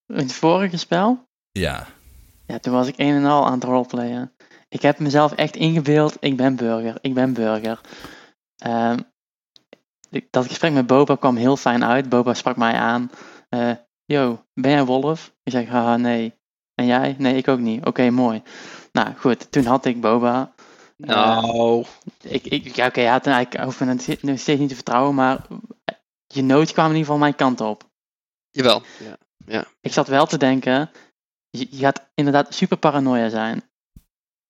[0.06, 1.28] In het vorige spel?
[1.52, 1.86] Ja.
[2.46, 4.32] Ja, toen was ik een en al aan het roleplayen.
[4.76, 7.80] Ik heb mezelf echt ingebeeld, ik ben burger, ik ben burger.
[8.66, 9.12] Um,
[10.30, 12.08] dat gesprek met Boba kwam heel fijn uit.
[12.08, 13.10] Boba sprak mij aan.
[13.50, 13.72] Uh,
[14.04, 15.34] Yo, ben jij wolf?
[15.42, 16.34] Ik zeg, haha, nee.
[16.74, 17.14] En jij?
[17.18, 17.78] Nee, ik ook niet.
[17.78, 18.42] Oké, okay, mooi.
[18.92, 19.52] Nou, goed.
[19.52, 20.54] Toen had ik Boba.
[20.96, 21.84] Nou.
[22.24, 23.86] Uh, ik, ik, ja, oké, okay, ja, toen, ik hoef me
[24.20, 25.46] nog steeds niet te vertrouwen, maar
[26.26, 27.90] je nood kwam in ieder geval mijn kant op.
[28.50, 29.16] Jawel, ja.
[29.46, 29.64] ja.
[29.80, 30.90] Ik zat wel te denken,
[31.50, 33.62] je, je gaat inderdaad super paranoia zijn.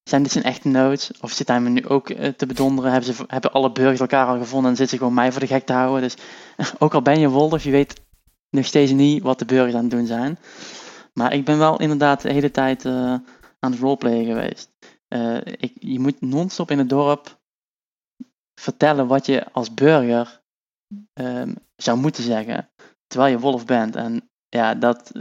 [0.09, 1.11] Zijn dit zijn echte notes?
[1.21, 2.90] Of zit hij me nu ook uh, te bedonderen?
[2.90, 5.47] Hebben, ze, hebben alle burgers elkaar al gevonden en zitten ze gewoon mij voor de
[5.47, 6.01] gek te houden?
[6.01, 6.16] Dus
[6.79, 8.01] ook al ben je wolf, je weet
[8.51, 10.38] nog steeds niet wat de burgers aan het doen zijn.
[11.12, 12.92] Maar ik ben wel inderdaad de hele tijd uh,
[13.59, 14.71] aan het roleplayen geweest.
[15.09, 17.38] Uh, ik, je moet non-stop in het dorp
[18.61, 20.42] vertellen wat je als burger
[21.21, 22.71] um, zou moeten zeggen.
[23.07, 23.97] Terwijl je wolf bent.
[23.97, 25.12] En ja, dat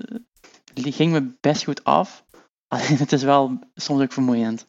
[0.74, 2.26] ging me best goed af.
[2.76, 4.68] Alleen het is wel soms ook vermoeiend.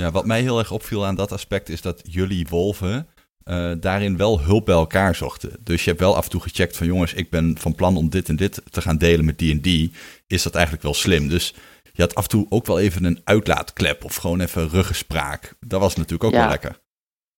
[0.00, 3.08] Ja, wat mij heel erg opviel aan dat aspect is dat jullie wolven
[3.44, 5.52] uh, daarin wel hulp bij elkaar zochten.
[5.60, 8.08] Dus je hebt wel af en toe gecheckt van jongens, ik ben van plan om
[8.08, 9.92] dit en dit te gaan delen met die en die.
[10.26, 11.28] Is dat eigenlijk wel slim?
[11.28, 11.54] Dus
[11.92, 15.54] je had af en toe ook wel even een uitlaatklep of gewoon even ruggespraak.
[15.60, 16.40] Dat was natuurlijk ook ja.
[16.40, 16.80] wel lekker.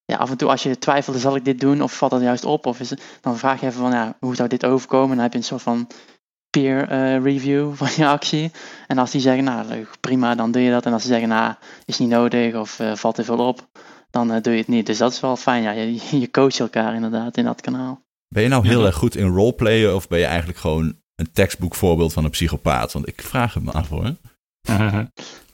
[0.04, 2.44] Ja, af en toe als je twijfelde, zal ik dit doen of valt dat juist
[2.44, 2.66] op?
[2.66, 5.10] Of is het, dan vraag je even van, ja, hoe zou dit overkomen?
[5.10, 5.88] En dan heb je een soort van
[6.52, 8.50] peer eh, review van je actie.
[8.86, 10.86] En als die zeggen, nou leuk, prima, dan doe je dat.
[10.86, 13.68] En als ze zeggen, nou, is niet nodig of uh, valt te veel op,
[14.10, 14.86] dan doe je het niet.
[14.86, 15.62] Dus dat is wel fijn.
[15.62, 18.02] Ja, je, je coacht elkaar inderdaad in dat kanaal.
[18.28, 21.74] Ben je nou heel erg goed in roleplayen of ben je eigenlijk gewoon een tekstboek
[21.74, 22.92] voorbeeld van een psychopaat?
[22.92, 24.16] Want ik vraag het me af hoor.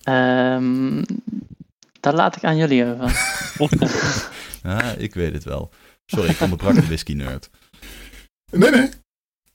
[0.05, 1.05] um,
[2.01, 3.37] dat laat ik aan jullie over.
[4.63, 5.71] ja, ik weet het wel.
[6.07, 7.51] Sorry, ik onderbrak de whisky nerd.
[8.51, 8.89] Nee, nee.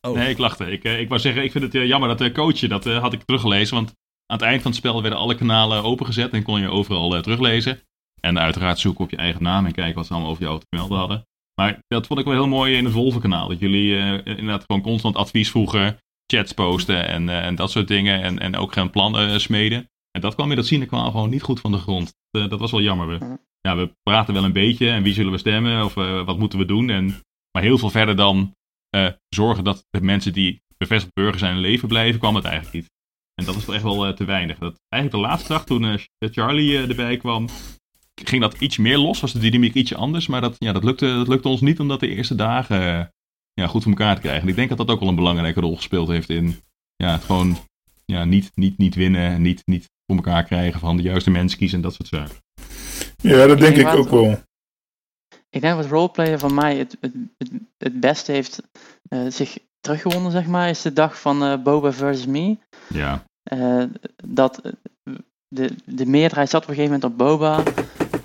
[0.07, 0.15] Oh.
[0.15, 0.71] Nee, ik lachte.
[0.71, 3.75] Ik, ik wou zeggen, ik vind het jammer dat de coachje, dat had ik teruggelezen.
[3.75, 3.93] Want
[4.25, 7.81] aan het eind van het spel werden alle kanalen opengezet en kon je overal teruglezen.
[8.21, 10.65] En uiteraard zoeken op je eigen naam en kijken wat ze allemaal over jou te
[10.69, 11.25] melden hadden.
[11.61, 13.47] Maar dat vond ik wel heel mooi in het Wolvenkanaal.
[13.47, 17.87] Dat jullie uh, inderdaad gewoon constant advies vroegen, chats posten en, uh, en dat soort
[17.87, 18.21] dingen.
[18.21, 19.89] En, en ook geen plannen uh, smeden.
[20.11, 22.13] En dat kwam in dat Cinekanaal gewoon niet goed van de grond.
[22.31, 23.07] dat was wel jammer.
[23.07, 25.93] We, ja, we praten wel een beetje en wie zullen we stemmen of
[26.25, 26.89] wat moeten we doen.
[26.89, 27.05] En,
[27.51, 28.55] maar heel veel verder dan
[29.29, 32.91] zorgen dat de mensen die bevestigd burger zijn in leven blijven, kwam het eigenlijk niet.
[33.35, 34.57] En dat is toch echt wel te weinig.
[34.57, 37.47] Dat, eigenlijk de laatste dag toen Charlie erbij kwam,
[38.23, 40.27] ging dat iets meer los, was de dynamiek ietsje anders.
[40.27, 43.05] Maar dat, ja, dat, lukte, dat lukte ons niet om dat de eerste dagen uh,
[43.53, 44.43] ja, goed voor elkaar te krijgen.
[44.43, 46.55] En ik denk dat dat ook wel een belangrijke rol gespeeld heeft in
[46.95, 47.57] ja, het gewoon
[48.05, 51.77] ja, niet, niet, niet winnen, niet, niet voor elkaar krijgen van de juiste mensen kiezen
[51.77, 52.35] en dat soort zaken.
[53.17, 54.41] Ja, dat denk ik, ook wel.
[55.53, 58.61] Ik denk dat roleplayer van mij het, het, het, het beste heeft
[59.09, 62.57] uh, zich teruggewonnen, zeg maar, is de dag van uh, Boba versus Me.
[62.87, 63.23] Ja.
[63.53, 63.83] Uh,
[64.25, 64.61] dat
[65.47, 67.63] de, de meerderheid zat op een gegeven moment op Boba.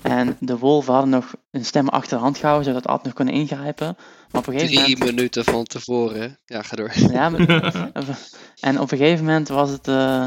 [0.01, 3.33] En de wolven hadden nog een stem achter de hand gehouden, zodat Ad nog kunnen
[3.33, 3.97] ingrijpen.
[4.31, 5.15] Maar op een gegeven Drie moment...
[5.15, 6.91] minuten van tevoren, ja, ga door.
[6.95, 7.39] Ja, maar...
[8.59, 9.87] en op een gegeven moment was het...
[9.87, 10.25] Uh,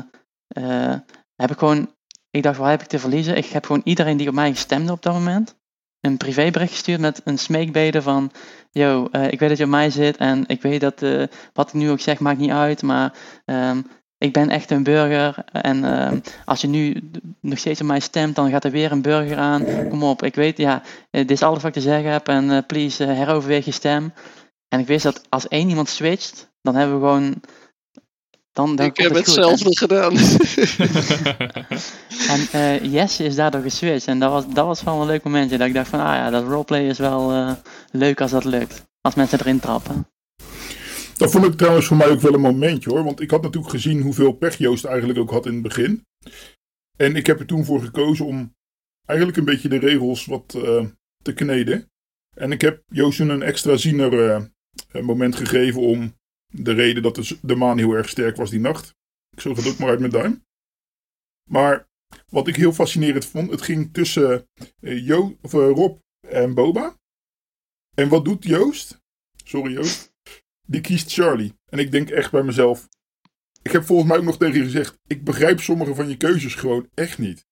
[0.59, 0.95] uh,
[1.37, 1.95] heb ik gewoon...
[2.31, 3.37] Ik dacht, wat heb ik te verliezen?
[3.37, 5.61] Ik heb gewoon iedereen die op mij gestemde op dat moment...
[6.03, 8.31] een privébericht gestuurd met een smeekbede van...
[8.71, 11.05] Yo, uh, ik weet dat je op mij zit en ik weet dat
[11.53, 13.13] wat ik nu ook zeg maakt niet uit, maar...
[13.45, 13.87] Um,
[14.19, 16.11] ik ben echt een burger en uh,
[16.45, 17.11] als je nu
[17.41, 19.65] nog steeds op mij stemt, dan gaat er weer een burger aan.
[19.89, 22.59] Kom op, ik weet, ja, dit is alles wat ik te zeggen heb en uh,
[22.67, 24.13] please heroverweeg je stem.
[24.69, 27.41] En ik wist dat als één iemand switcht, dan hebben we gewoon...
[28.53, 30.17] Dan, dan ik heb het hetzelfde gedaan.
[32.53, 35.59] en Jesse is daardoor geswitcht en dat was, dat was wel een leuk momentje.
[35.59, 37.57] Dat ik dacht van, ah ja, dat roleplay is wel
[37.91, 38.91] leuk als dat lukt.
[39.01, 40.07] Als mensen erin trappen.
[41.17, 43.05] Dat vond ik trouwens voor mij ook wel een momentje hoor.
[43.05, 46.07] Want ik had natuurlijk gezien hoeveel pech Joost eigenlijk ook had in het begin.
[46.97, 48.55] En ik heb er toen voor gekozen om
[49.05, 50.85] eigenlijk een beetje de regels wat uh,
[51.23, 51.91] te kneden.
[52.35, 54.13] En ik heb Joost een extra ziener
[54.93, 56.15] uh, moment gegeven om
[56.53, 58.95] de reden dat de, de maan heel erg sterk was die nacht.
[59.31, 60.45] Ik zoog het ook maar uit mijn duim.
[61.51, 61.89] Maar
[62.29, 64.49] wat ik heel fascinerend vond, het ging tussen
[64.81, 66.97] uh, jo of, Rob en Boba.
[67.95, 69.01] En wat doet Joost?
[69.45, 70.13] Sorry Joost
[70.67, 71.55] die kiest Charlie.
[71.69, 72.89] En ik denk echt bij mezelf.
[73.63, 74.99] Ik heb volgens mij ook nog tegen je gezegd.
[75.07, 77.47] Ik begrijp sommige van je keuzes gewoon echt niet.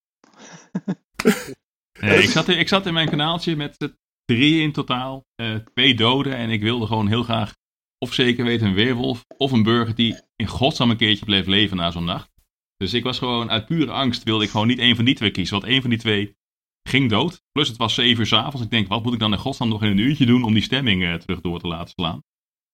[2.00, 5.26] nee, ik, zat in, ik zat in mijn kanaaltje met drie in totaal.
[5.36, 6.36] Uh, twee doden.
[6.36, 7.56] En ik wilde gewoon heel graag.
[8.04, 9.24] Of zeker weten een weerwolf.
[9.36, 12.30] Of een burger die in godsnaam een keertje bleef leven na zo'n nacht.
[12.76, 14.22] Dus ik was gewoon uit pure angst.
[14.22, 15.60] Wilde ik gewoon niet één van die twee kiezen.
[15.60, 16.36] Want één van die twee
[16.82, 17.42] ging dood.
[17.52, 18.62] Plus het was zeven uur avonds.
[18.62, 20.62] Ik denk, wat moet ik dan in godsnaam nog in een uurtje doen om die
[20.62, 22.22] stemming uh, terug door te laten slaan?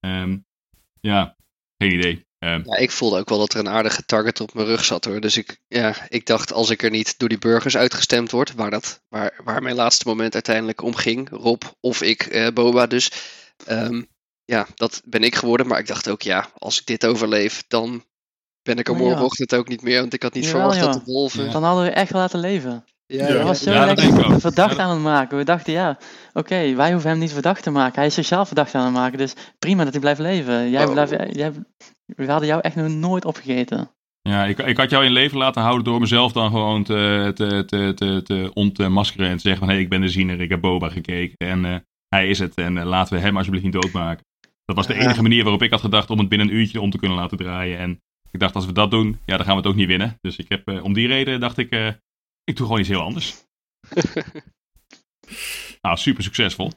[0.01, 0.47] Um,
[1.01, 1.37] ja,
[1.79, 2.27] geen idee.
[2.39, 5.05] Um, ja, ik voelde ook wel dat er een aardige target op mijn rug zat
[5.05, 5.21] hoor.
[5.21, 8.71] Dus ik, ja, ik dacht als ik er niet door die burgers uitgestemd word, waar,
[8.71, 13.13] dat, waar, waar mijn laatste moment uiteindelijk om ging, Rob of ik, uh, Boba dus.
[13.69, 14.07] Um,
[14.47, 15.67] ja, dat ben ik geworden.
[15.67, 18.05] Maar ik dacht ook, ja, als ik dit overleef, dan
[18.63, 20.01] ben ik er morgenochtend ook niet meer.
[20.01, 21.51] Want ik had niet Jawel, verwacht dat de wolven...
[21.51, 22.85] Dan hadden we echt laten leven.
[23.07, 23.33] Ja, Ja.
[23.33, 24.41] Dat was zo Ja, dat lekker denk ik ook.
[24.41, 25.39] verdacht Ja, aan het maken.
[25.39, 25.99] We dachten, ja,
[26.33, 27.95] oké, wij hoeven hem niet verdacht te maken.
[27.95, 30.71] Hij is sociaal verdacht aan het maken, dus prima dat hij blijft leven.
[30.71, 30.93] Jij Oh.
[30.93, 31.53] blijft, jij,
[32.07, 33.91] we hadden jou echt nog nooit opgegeten.
[34.23, 37.65] Ja, ik, ik had jou in leven laten houden door mezelf dan gewoon te, te,
[37.67, 40.51] te, te, te ontmaskeren en te zeggen van hé, hey, ik ben de ziener, ik
[40.51, 41.77] heb Boba gekeken en eh,
[42.09, 44.25] hij is het en eh, laten we hem alsjeblieft niet doodmaken.
[44.67, 45.01] Dat was de Ja.
[45.01, 47.37] enige manier waarop ik had gedacht om het binnen een uurtje om te kunnen laten
[47.39, 47.79] draaien.
[47.79, 50.19] En ik dacht, als we dat doen, ja, dan gaan we het ook niet winnen.
[50.21, 51.87] Dus ik heb, eh, om die reden dacht ik, eh,
[52.45, 53.45] ik doe gewoon iets heel anders.
[55.81, 56.73] nou, super succesvol.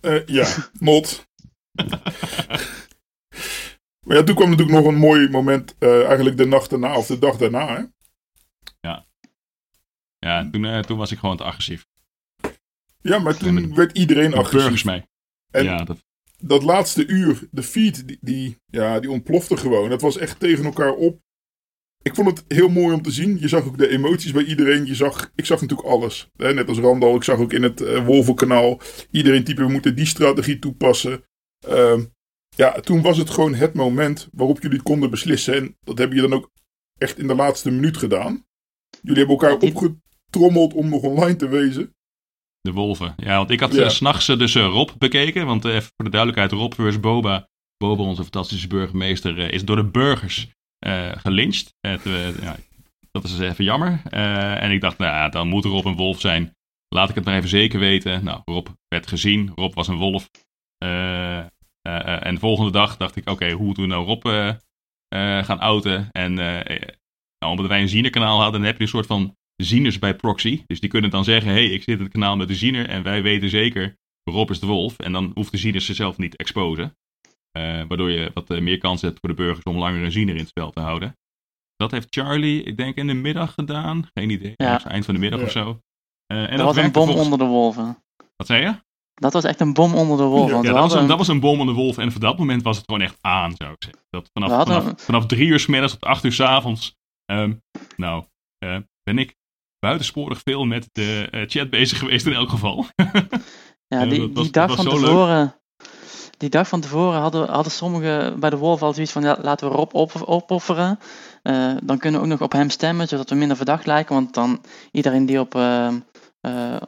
[0.00, 1.26] Eh, ja, not.
[4.06, 7.06] maar ja, toen kwam natuurlijk nog een mooi moment, eh, eigenlijk de nacht daarna of
[7.06, 7.66] de dag daarna.
[7.76, 7.82] Hè?
[10.18, 11.86] Ja, toen, eh, toen was ik gewoon te agressief.
[13.00, 14.84] Ja, maar toen Ja, met- werd iedereen De burgers agressief.
[14.84, 15.04] mee.
[15.50, 16.04] En ja, dat,
[16.44, 19.90] dat laatste uur, de feed, die, die, ja, die ontplofte gewoon.
[19.90, 21.20] Dat was echt tegen elkaar op.
[22.02, 23.40] Ik vond het heel mooi om te zien.
[23.40, 24.86] Je zag ook de emoties bij iedereen.
[24.86, 26.30] Je zag, ik zag natuurlijk alles.
[26.36, 27.16] Net als Randal.
[27.16, 28.80] Ik zag ook in het eh Wolvenkanaal.
[29.10, 31.24] Iedereen type, we moeten die strategie toepassen.
[31.66, 32.04] Ehm,
[32.56, 35.54] ja, toen was het gewoon het moment waarop jullie konden beslissen.
[35.54, 36.50] En dat hebben jullie dan ook
[36.98, 38.46] echt in de laatste minuut gedaan.
[39.02, 41.94] Jullie hebben elkaar opgetrommeld om nog online te wezen.
[42.62, 43.14] De wolven.
[43.16, 43.82] Ja, want ik had Ja.
[43.82, 45.46] eh, 's s'nachts eh, dus eh, Rob bekeken.
[45.46, 47.48] Want even voor de duidelijkheid, Rob versus Boba.
[47.76, 50.50] Boba, onze fantastische burgemeester, is door de burgers
[51.16, 51.74] gelyncht.
[51.80, 52.56] Het, eh, ja,
[53.10, 54.02] dat is even jammer.
[54.58, 56.56] En ik dacht, nou ja, dan moet Rob een wolf zijn.
[56.88, 58.24] Laat ik het maar even zeker weten.
[58.24, 59.52] Nou, Rob werd gezien.
[59.54, 60.30] Rob was een wolf.
[60.78, 64.26] En de volgende dag dacht ik, oké, hoe moeten we nou Rob
[65.44, 66.08] gaan outen?
[66.12, 70.14] En nou, omdat wij een zienerkanaal hadden, dan heb je een soort van zieners bij
[70.16, 70.62] proxy.
[70.66, 72.88] Dus die kunnen dan zeggen, hé, hey, ik zit in het kanaal met de ziener
[72.88, 74.98] en wij weten zeker, Rob is de wolf.
[74.98, 76.96] En dan hoeft de ziener zichzelf niet te exposen.
[77.50, 80.34] Eh, waardoor je wat eh, meer kans hebt voor de burgers om langer een ziener
[80.34, 81.16] in het spel te houden.
[81.76, 84.08] Dat heeft Charlie, ik denk, in de middag gedaan.
[84.14, 84.84] Geen idee, Ja.
[84.84, 85.46] eind van de middag Ja.
[85.46, 85.80] of zo.
[86.26, 88.02] Eh, en dat was een bom volgens- onder de wolven.
[88.36, 88.74] Wat zei je?
[89.14, 90.46] Dat was echt een bom onder de wolven.
[90.46, 91.98] Ja, want Ja, we dat was, een, dat was een bom onder de wolf.
[91.98, 94.02] En voor dat moment was het gewoon echt aan, zou ik zeggen.
[94.10, 96.96] Dat vanaf, vanaf, drie uur s middags tot acht uur s avonds.
[97.24, 97.54] ehm,
[97.96, 98.24] nou,
[99.02, 99.36] ben ik
[99.82, 102.86] buitensporig veel met de eh, chat bezig geweest in elk geval.
[103.86, 104.94] Ja, die, was- die dag van leuk.
[104.94, 105.54] tevoren.
[106.36, 109.68] Die dag van tevoren hadden, hadden sommigen bij de Wolf al zoiets van ja, laten
[109.68, 110.98] we Rob op, opofferen.
[111.42, 114.14] Eh, dan kunnen we ook nog op hem stemmen, zodat we minder verdacht lijken.
[114.14, 115.88] Want dan iedereen die op eh,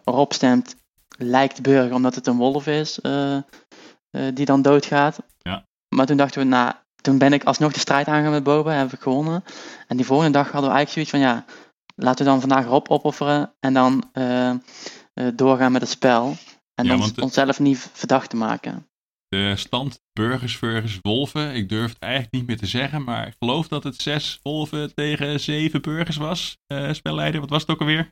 [0.05, 0.77] Rob stemt,
[1.19, 2.99] lijkt burger omdat het een wolf is
[4.35, 5.19] die dan doodgaat.
[5.39, 5.67] Ja.
[5.89, 8.93] Maar toen dachten we, nou, toen ben ik alsnog de strijd aangegaan met Boba, heb
[8.93, 9.45] ik gewonnen.
[9.89, 11.45] En die volgende dag hadden we eigenlijk zoiets van ja,
[11.95, 14.57] laten we dan vandaag Rob opofferen en dan eh, eh,
[15.35, 16.37] doorgaan met het spel.
[16.75, 18.87] En Ja, de- onszelf niet verdacht te maken.
[19.29, 21.55] De stand burgers versus wolven.
[21.55, 23.05] Ik durf het eigenlijk niet meer te zeggen.
[23.05, 26.57] Maar ik geloof dat het zes wolven tegen zeven burgers was.
[26.67, 28.09] eh spelleider, wat was het ook alweer?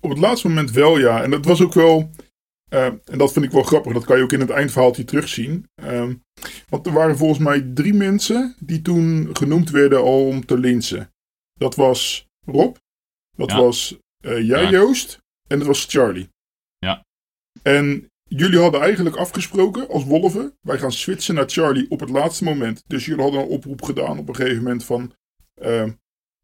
[0.00, 1.22] Op het laatste moment wel, ja.
[1.22, 2.10] En dat was ook wel.
[2.68, 3.92] en dat vind ik wel grappig.
[3.92, 5.66] Dat kan je ook in het eindverhaaltje terugzien.
[5.74, 6.14] Ehm,
[6.68, 11.12] want er waren volgens mij drie mensen die toen genoemd werden om te linsen.
[11.54, 12.76] Dat was Rob.
[13.38, 13.60] Dat Ja.
[13.60, 14.70] was eh, jij, Ja.
[14.70, 15.18] Joost.
[15.46, 16.28] En dat was Charlie.
[16.78, 17.04] Ja.
[17.62, 20.56] En jullie hadden eigenlijk afgesproken als wolven.
[20.60, 22.84] Wij gaan switchen naar Charlie op het laatste moment.
[22.86, 25.14] Dus jullie hadden een oproep gedaan op een gegeven moment van.
[25.54, 25.90] ehm,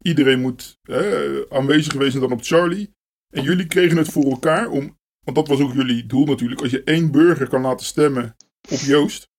[0.03, 2.93] iedereen moet eh, aanwezig wezen dan op Charlie.
[3.33, 4.97] En jullie kregen het voor elkaar om.
[5.23, 6.61] Want dat was ook jullie doel natuurlijk.
[6.61, 8.35] Als je één burger kan laten stemmen
[8.71, 9.29] op Joost.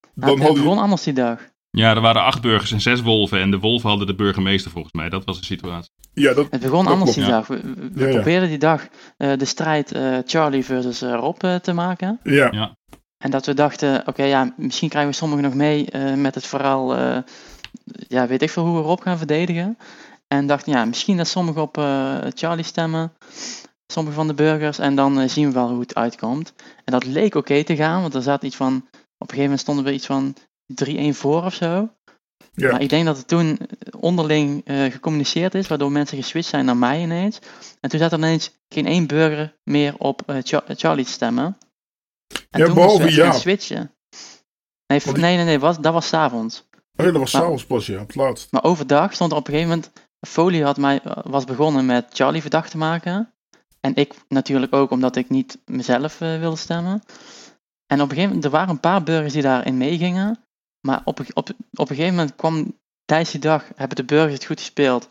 [0.00, 0.78] Dan het hadden begon jullie.
[0.80, 1.50] anders die dag.
[1.78, 3.40] Ja, er waren acht burgers en zes wolven.
[3.40, 5.08] En de wolven hadden de burgemeester volgens mij.
[5.08, 5.90] Dat was de situatie.
[6.12, 7.38] Ja, dat, Het begon Dat anders klopt, die ja.
[7.38, 7.46] dag.
[7.46, 8.14] We, we- we Ja, ja.
[8.14, 8.86] probeerden die dag
[9.16, 12.20] eh, de strijd eh, Charlie versus eh, Rob eh, te maken.
[12.22, 12.48] ja.
[12.50, 12.76] Ja.
[13.18, 16.46] En dat we dachten, oké, ja, misschien krijgen we sommigen nog mee eh, met het
[16.46, 17.18] verhaal, eh,
[18.08, 19.78] ja, weet ik veel hoe we Rob gaan verdedigen.
[20.28, 23.12] En dachten, ja, misschien dat sommigen op eh, Charlie stemmen,
[23.86, 26.54] sommige van de burgers, en dan eh, zien we wel hoe het uitkomt.
[26.84, 29.60] En dat leek oké te gaan, want er zat iets van, op een gegeven moment
[29.60, 30.34] stonden we iets van
[30.84, 31.88] 3-1 voor of zo.
[32.52, 32.70] Ja.
[32.70, 33.58] Maar ik denk dat het toen
[34.00, 37.38] onderling eh, gecommuniceerd is, waardoor mensen geswitcht zijn naar mij ineens.
[37.80, 41.58] En toen zat er ineens geen één burger meer op eh, Cha- Charlie te stemmen.
[42.50, 43.92] En Ja, toen behalve we gaan switchen.
[44.86, 46.66] Nee, die- nee, nee, nee was, dat was s'avonds.
[46.96, 48.52] Oh ja, dat was s'avonds pas, ja, op het laatst.
[48.52, 49.92] Maar overdag stond er op een gegeven moment.
[50.28, 53.32] Folie had mij, eh, was begonnen met Charlie verdacht te maken.
[53.80, 57.02] En ik natuurlijk ook, omdat ik niet mezelf eh, wilde stemmen.
[57.86, 60.38] En op een gegeven moment, er waren een paar burgers die daarin meegingen.
[60.80, 64.32] Maar op, een- op, op een gegeven moment kwam tijdens die dag, hebben de burgers
[64.34, 65.08] het goed gespeeld.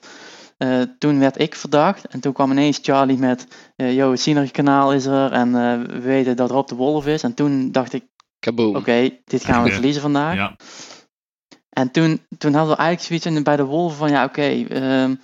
[0.57, 2.07] Eh, toen werd ik verdacht.
[2.07, 5.31] En toen kwam ineens Charlie met, eh yo, het Siener-kanaal is er.
[5.31, 7.23] En eh, we weten dat Rob de Wolf is.
[7.23, 8.03] En toen dacht ik,
[8.39, 8.75] Kaboom.
[8.75, 9.73] oké, dit gaan we Ja.
[9.73, 10.35] verliezen vandaag.
[10.35, 10.55] Ja,
[11.69, 15.15] En toen, toen hadden we eigenlijk zoiets in, bij de Wolven van ja, oké, ehm,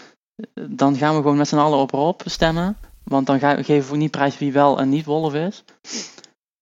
[0.70, 2.78] dan gaan we gewoon met z'n allen op Rob stemmen.
[3.04, 5.64] Want dan ga, geven we niet prijs wie wel en niet Wolf is.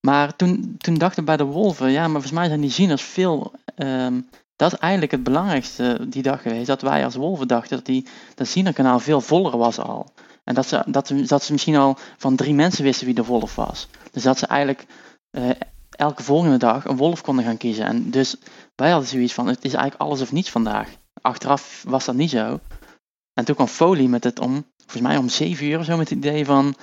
[0.01, 3.51] Maar toen, toen dachten bij de Wolven, ja, maar volgens mij zijn die zieners veel.
[3.75, 4.21] ehm,
[4.55, 6.67] dat is eigenlijk het belangrijkste die dag geweest.
[6.67, 10.11] Dat wij als Wolven dachten dat die, dat zienerkanaal veel voller was al.
[10.43, 13.55] En dat ze, dat, dat ze misschien al van drie mensen wisten wie de Wolf
[13.55, 13.87] was.
[14.11, 14.85] Dus dat ze eigenlijk
[15.31, 15.49] eh,
[15.89, 17.85] elke volgende dag een Wolf konden gaan kiezen.
[17.85, 18.35] En dus
[18.75, 20.89] wij hadden zoiets van, het is eigenlijk alles of niets vandaag.
[21.21, 22.59] Achteraf was dat niet zo.
[23.33, 26.09] En toen kwam Foley met het om, volgens mij om 7 uur of zo, met
[26.09, 26.75] het idee van,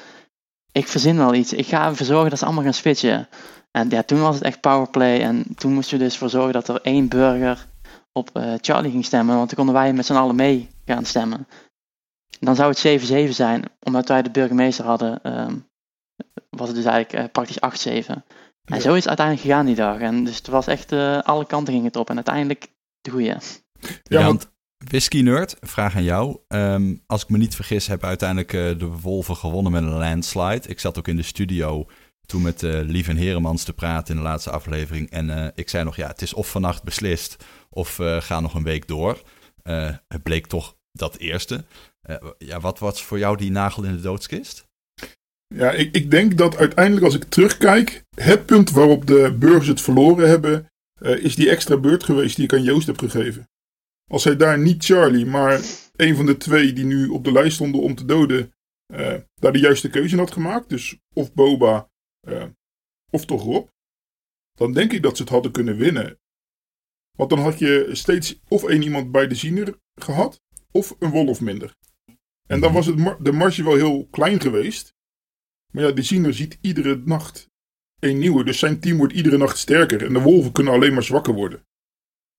[0.79, 1.53] ik verzin wel iets.
[1.53, 3.29] Ik ga ervoor zorgen dat ze allemaal gaan switchen.
[3.71, 5.21] En ja, toen was het echt powerplay.
[5.21, 7.67] En toen moesten we dus voor zorgen dat er één burger
[8.13, 9.37] op eh, Charlie ging stemmen.
[9.37, 11.47] Want dan konden wij met z'n allen mee gaan stemmen.
[12.41, 15.23] Dan zou het 7-7 zijn, omdat wij de burgemeester hadden.
[15.23, 15.55] ehm,
[16.51, 18.25] was het dus eigenlijk eh, praktisch 8-7.
[18.65, 18.81] En Ja.
[18.81, 19.99] zo is het uiteindelijk gegaan die dag.
[19.99, 22.09] En dus het was echt, eh, alle kanten ging het op.
[22.11, 22.69] En uiteindelijk
[23.01, 23.27] de goeie.
[23.27, 23.39] Ja,
[24.03, 24.51] Ja, want
[24.85, 26.39] Whisky Nerd, vraag aan jou.
[26.49, 30.69] Ehm, als ik me niet vergis, hebben uiteindelijk eh, de Wolven gewonnen met een landslide.
[30.69, 31.87] Ik zat ook in de studio
[32.27, 35.11] toen met uh, Heremans te praten in de laatste aflevering.
[35.11, 38.89] En ik zei nog, ja, het is of vannacht beslist of ga nog een week
[38.89, 39.23] door.
[40.09, 41.65] het bleek toch dat eerste.
[42.39, 44.67] ja, wat was voor jou die nagel in de doodskist?
[45.55, 49.81] Ja, ik, ik denk dat uiteindelijk als ik terugkijk, het punt waarop de burgers het
[49.81, 50.67] verloren hebben,
[51.01, 53.49] is die extra beurt geweest die ik aan Joost heb gegeven.
[54.09, 55.61] Als hij daar niet Charlie, maar
[55.97, 58.53] een van de twee die nu op de lijst stonden om te doden,
[58.93, 61.91] uh, daar de juiste keuze in had gemaakt, dus of Boba
[62.29, 62.45] uh,
[63.11, 63.69] of toch Rob,
[64.55, 66.19] dan denk ik dat ze het hadden kunnen winnen.
[67.17, 71.41] Want dan had je steeds of één iemand bij de ziener gehad, of een wolf
[71.41, 71.77] minder.
[72.47, 72.73] En dan mhm.
[72.73, 74.97] was het de marge wel heel klein geweest.
[75.73, 77.51] Maar ja, de ziener ziet iedere nacht
[77.99, 78.45] een nieuwe.
[78.45, 80.05] Dus zijn team wordt iedere nacht sterker.
[80.05, 81.67] En de wolven kunnen alleen maar zwakker worden.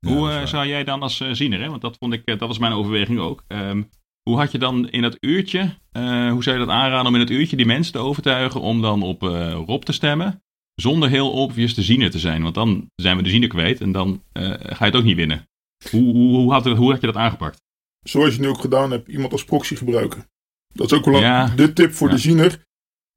[0.08, 1.70] Hoe uh, zou jij dan als uh, ziener, hè?
[1.70, 3.43] want dat, vond ik, dat was mijn overweging ook.
[3.47, 3.89] Um,
[4.30, 5.60] hoe had je dan in dat uurtje,
[5.91, 8.82] uh, hoe zou je dat aanraden om in het uurtje die mensen te overtuigen om
[8.82, 10.43] dan op uh, Rob te stemmen?
[10.76, 13.91] Zonder heel obvious de ziener te zijn, want dan zijn we de ziener kwijt en
[13.91, 15.47] dan uh, ga je het ook niet winnen.
[15.89, 17.62] Hoe, hoe, hoe, had, hoe had je dat aangepakt?
[18.00, 20.28] Zoals je nu ook gedaan hebt, iemand als proxy gebruiken.
[20.74, 21.47] Dat is ook wel ja.
[21.47, 22.14] de tip voor ja.
[22.14, 22.68] de ziener.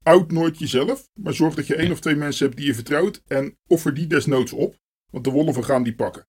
[0.03, 3.21] Out nooit jezelf, maar zorg dat je één of twee mensen hebt die je vertrouwt
[3.27, 4.75] en offer die desnoods op,
[5.11, 6.27] want de wolven gaan die pakken.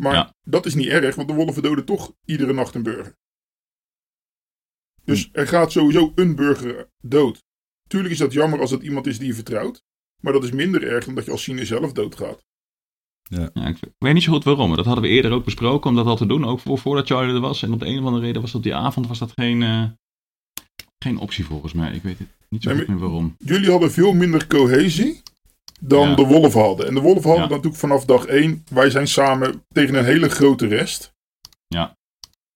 [0.00, 0.34] Maar ja.
[0.42, 3.16] dat is niet erg, want de wolven doden toch iedere nacht een burger.
[5.04, 7.44] Dus er gaat sowieso een burger dood.
[7.88, 9.84] Tuurlijk is dat jammer als het iemand is die je vertrouwt.
[10.20, 12.44] Maar dat is minder erg dan dat je als Cine zelf doodgaat.
[13.22, 13.50] Ja.
[13.52, 13.66] ja.
[13.66, 14.76] ik weet niet zo goed waarom.
[14.76, 16.44] Dat hadden we eerder ook besproken om dat al te doen.
[16.44, 17.62] Ook voor, voordat Charlie er was.
[17.62, 19.84] En op de een of andere reden was dat die avond was dat geen, uh,
[20.98, 21.94] geen optie volgens mij.
[21.94, 23.34] Ik weet het niet zo goed meer waarom.
[23.38, 25.22] Jullie hadden veel minder cohesie
[25.80, 26.86] dan de wolven hadden.
[26.86, 27.54] En de wolven hadden ja.
[27.54, 28.64] natuurlijk vanaf dag één.
[28.70, 31.14] Wij zijn samen tegen een hele grote rest.
[31.66, 31.96] Ja.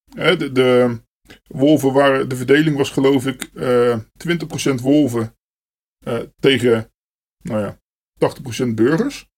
[0.05, 1.01] de, de,
[1.47, 4.01] wolven waren, de verdeling was geloof ik uh, eh,
[4.70, 5.37] 20% wolven
[6.07, 6.93] uh, tegen,
[7.43, 7.79] nou ja,
[8.64, 9.29] 80% burgers.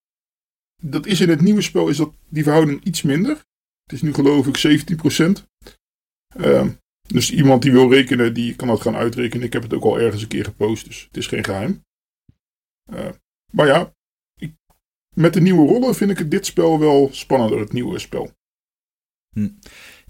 [0.83, 3.45] Dat is in het nieuwe spel, is dat die verhouding iets minder.
[3.83, 4.87] Het is nu geloof ik
[5.19, 5.45] 17%.
[6.37, 6.67] Uh,
[7.09, 9.47] dus iemand die wil rekenen, die kan dat gaan uitrekenen.
[9.47, 11.85] Ik heb het ook al ergens een keer gepost, dus het is geen geheim.
[12.93, 13.09] Uh,
[13.57, 13.95] maar ja,
[14.35, 14.55] ik,
[15.15, 18.31] met de nieuwe rollen vind ik dit spel wel spannender, het nieuwe spel.
[19.33, 19.49] Hm.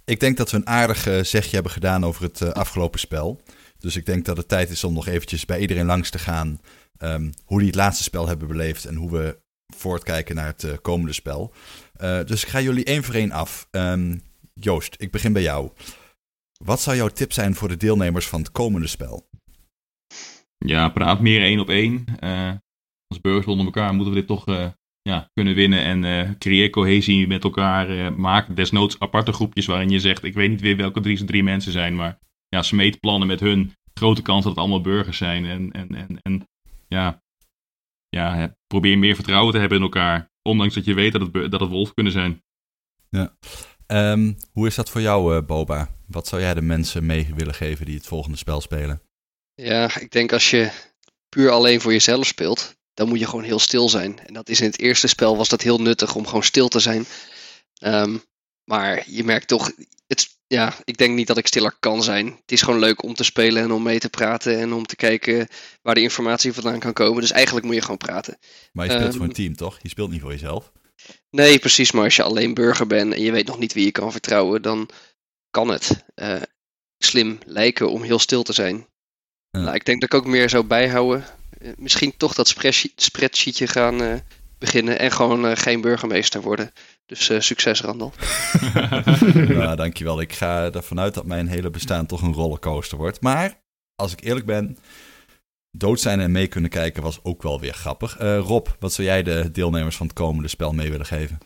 [0.05, 3.40] Ik denk dat we een aardig zegje hebben gedaan over het uh, afgelopen spel.
[3.78, 6.61] Dus ik denk dat het tijd is om nog eventjes bij iedereen langs te gaan.
[6.99, 9.38] Um, hoe die het laatste spel hebben beleefd en hoe we
[9.74, 11.53] voortkijken naar het uh, komende spel.
[12.01, 13.68] Uh, dus ik ga jullie één voor één af.
[13.70, 14.22] Um,
[14.55, 15.70] Joost, ik begin bij jou.
[16.64, 19.28] Wat zou jouw tip zijn voor de deelnemers van het komende spel?
[20.59, 22.05] Ja, praat meer één op één.
[23.17, 24.45] Als burgers onder elkaar moeten we dit toch
[25.03, 27.91] ja, kunnen winnen en uh, creëer cohesie met elkaar.
[27.91, 31.43] Uh, maak desnoods aparte groepjes waarin je zegt, ik weet niet weer welke drie, drie
[31.43, 33.75] mensen zijn, maar ja, smeet plannen met hun.
[33.95, 35.45] Grote kans dat het allemaal burgers zijn.
[35.45, 36.49] En, en, en, en
[36.89, 37.23] ja,
[38.09, 40.31] ja, probeer meer vertrouwen te hebben in elkaar.
[40.43, 42.43] Ondanks dat je weet dat het, dat het wolf kunnen zijn.
[43.09, 43.37] Ja.
[43.87, 45.89] Um, hoe is dat voor jou, uh, Boba?
[46.07, 49.03] Wat zou jij de mensen mee willen geven die het volgende spel spelen?
[49.55, 50.71] Ja, ik denk als je
[51.29, 54.18] puur alleen voor jezelf speelt, dan moet je gewoon heel stil zijn.
[54.26, 56.80] En dat is in het eerste spel was dat heel nuttig om gewoon stil te
[56.80, 57.07] zijn.
[57.80, 58.22] Um,
[58.64, 59.72] maar je merkt toch,
[60.07, 62.26] het, ja, ik denk niet dat ik stiller kan zijn.
[62.26, 64.97] Het is gewoon leuk om te spelen en om mee te praten en om te
[64.97, 65.49] kijken
[65.82, 67.20] waar de informatie vandaan kan komen.
[67.20, 68.38] Dus eigenlijk moet je gewoon praten.
[68.72, 69.78] Maar je speelt um, voor een team, toch?
[69.82, 70.72] Je speelt niet voor jezelf.
[71.30, 71.92] Nee, precies.
[71.92, 74.62] Maar als je alleen burger bent en je weet nog niet wie je kan vertrouwen,
[74.62, 74.88] dan
[75.51, 76.42] kan het uh,
[76.99, 78.86] slim lijken om heel stil te zijn.
[79.51, 79.61] Ja.
[79.61, 81.24] Nou, ik denk dat ik ook meer zou bijhouden.
[81.59, 82.54] Eh, misschien toch dat
[82.96, 84.14] spreadsheetje gaan uh,
[84.59, 86.72] beginnen en gewoon uh, geen burgemeester worden.
[87.07, 88.12] Dus succes, Randal.
[89.34, 90.20] nou, dankjewel.
[90.20, 93.20] Ik ga ervan uit dat mijn hele bestaan toch een rollercoaster wordt.
[93.20, 93.61] Maar,
[93.94, 94.78] als ik eerlijk ben,
[95.70, 98.18] dood zijn en mee kunnen kijken was ook wel weer grappig.
[98.18, 101.38] Rob, wat zou jij de deelnemers van het komende spel mee willen geven?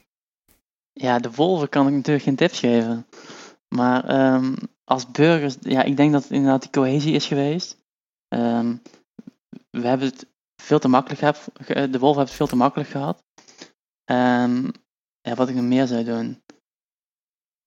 [0.92, 3.06] Ja, de wolven kan ik natuurlijk geen tips geven.
[3.68, 7.78] Maar um, als burgers, ja, ik denk dat het inderdaad die cohesie is geweest.
[8.28, 8.82] Um,
[9.70, 10.26] we hebben het
[10.62, 11.50] veel te makkelijk gehad.
[11.92, 13.24] De wolf heeft het veel te makkelijk gehad.
[14.04, 14.72] En
[15.20, 16.42] ja, wat ik nog meer zou doen.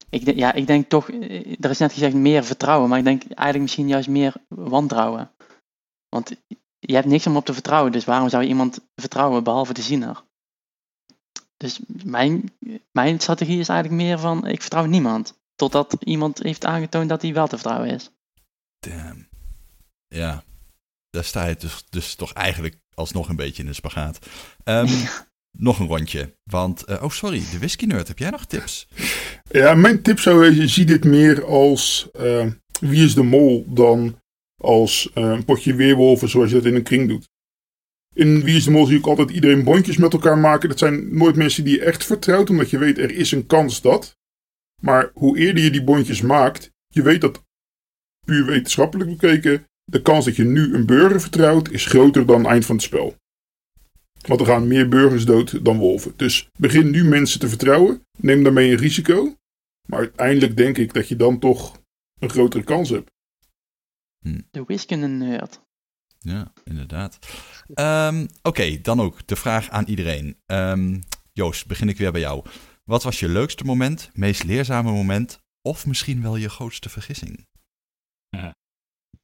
[0.09, 3.59] Ik, ja, ik denk toch, er is net gezegd meer vertrouwen, maar ik denk eigenlijk
[3.59, 5.31] misschien juist meer wantrouwen.
[6.09, 6.35] Want
[6.79, 9.81] je hebt niks om op te vertrouwen, dus waarom zou je iemand vertrouwen behalve de
[9.81, 10.23] ziener?
[11.57, 12.51] Dus mijn,
[12.91, 15.41] mijn strategie is eigenlijk meer van, ik vertrouw niemand.
[15.55, 18.11] Totdat iemand heeft aangetoond dat hij wel te vertrouwen is.
[18.79, 19.27] Damn.
[20.07, 20.43] Ja,
[21.13, 24.27] daar sta je dus, dus toch eigenlijk alsnog een beetje in de spagaat.
[24.65, 24.87] Um,
[25.57, 26.37] nog een rondje.
[26.43, 28.87] Want, uh, oh sorry, de whisky nerd, heb jij nog tips?
[29.51, 32.45] Ja, mijn tip zou wezen, zie dit meer als uh,
[32.79, 34.21] wie is de mol dan
[34.61, 37.29] als uh, een potje weerwolven zoals je dat in een kring doet.
[38.13, 40.69] in Wie is de Mol zie ik altijd iedereen bondjes met elkaar maken.
[40.69, 43.81] Dat zijn nooit mensen die je echt vertrouwt, omdat je weet er is een kans
[43.81, 44.17] dat.
[44.81, 47.45] Maar hoe eerder je die bondjes maakt, je weet dat
[48.25, 52.47] puur wetenschappelijk bekeken, de kans dat je nu een burger vertrouwt is groter dan het
[52.47, 53.15] eind van het spel.
[54.27, 56.13] Want er gaan meer burgers dood dan wolven.
[56.15, 59.35] Dus begin nu mensen te vertrouwen, neem daarmee een risico.
[59.87, 61.81] Maar uiteindelijk denk ik dat je dan toch
[62.19, 63.11] een grotere kans hebt.
[64.51, 65.61] De wiskunde nerd.
[66.19, 67.19] Ja, inderdaad.
[67.73, 70.37] Ehm, Oké, dan ook de vraag aan iedereen.
[70.45, 71.01] Ehm,
[71.33, 72.45] Joost, begin ik weer bij jou.
[72.83, 77.47] Wat was je leukste moment, meest leerzame moment of misschien wel je grootste vergissing?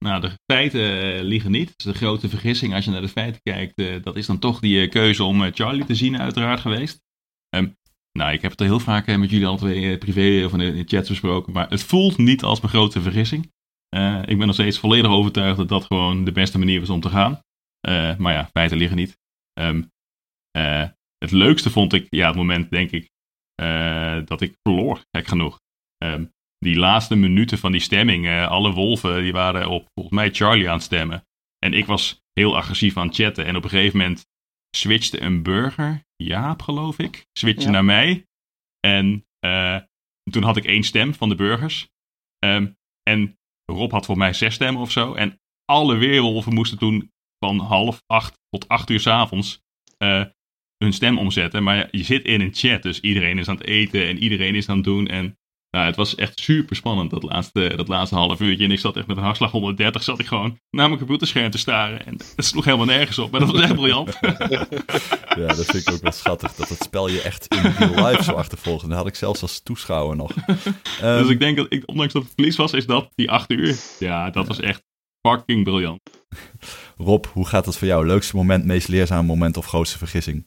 [0.06, 1.74] Nou, de feiten eh, liegen niet.
[1.76, 3.78] Is een grote vergissing als je naar de feiten kijkt.
[3.78, 7.02] eh, dat is dan toch die eh, keuze om Charlie te zien uiteraard geweest.
[7.50, 7.68] Ehm,
[8.12, 10.74] nou, ik heb het al heel vaak met jullie al twee privé of in de,
[10.74, 11.54] de chats besproken.
[11.54, 13.44] Maar het voelt niet als mijn grote vergissing.
[14.26, 17.10] Ik ben nog steeds volledig overtuigd dat dat gewoon de beste manier was om te
[17.10, 17.42] gaan.
[18.18, 19.18] Maar ja, feiten liggen niet.
[19.54, 19.84] Ehm,
[20.52, 20.88] eh,
[21.18, 23.10] het leukste vond ik, ja, het moment denk ik,
[24.28, 25.60] dat ik verloor, gek genoeg.
[25.98, 26.26] Ehm,
[26.60, 30.68] die laatste minuten van die stemming, eh, alle wolven die waren op volgens mij Charlie
[30.68, 31.24] aan het stemmen.
[31.60, 33.46] En ik was heel agressief aan het chatten.
[33.46, 34.26] En op een gegeven moment
[34.78, 37.70] switchte een burger, Jaap geloof ik, switchte Ja.
[37.70, 38.26] naar mij.
[38.80, 39.78] En eh,
[40.32, 41.88] toen had ik één stem van de burgers.
[42.40, 42.68] Ehm,
[43.04, 45.14] en Rob had voor mij zes stemmen of zo.
[45.14, 47.12] En alle weerwolven moesten toen
[47.46, 49.62] van half acht tot acht uur s'avonds
[49.98, 50.26] eh
[50.78, 51.64] hun stem omzetten.
[51.64, 54.70] Maar je zit in een chat, dus iedereen is aan het eten en iedereen is
[54.70, 55.08] aan het doen.
[55.08, 55.38] En
[55.72, 58.66] nou, het was echt super spannend dat laatste, dat laatste half uurtje.
[58.66, 61.58] En ik zat echt met een hartslag 130, zat ik gewoon naar mijn computerscherm te
[61.58, 62.06] staren.
[62.06, 64.18] En het sloeg helemaal nergens op, maar dat was echt briljant.
[65.36, 66.56] Ja, dat vind ik ook wel schattig.
[66.56, 68.84] Dat het spel je echt in real life zo achtervolgt.
[68.84, 70.32] En dat had ik zelfs als toeschouwer nog.
[71.02, 73.52] Ehm, dus ik denk dat, ik, ondanks dat het verlies was, is dat die acht
[73.52, 73.76] uur.
[74.00, 74.84] Ja, dat was echt
[75.28, 76.00] fucking briljant.
[76.98, 78.06] Rob, hoe gaat het voor jou?
[78.06, 80.46] Leukste moment, meest leerzame moment of grootste vergissing?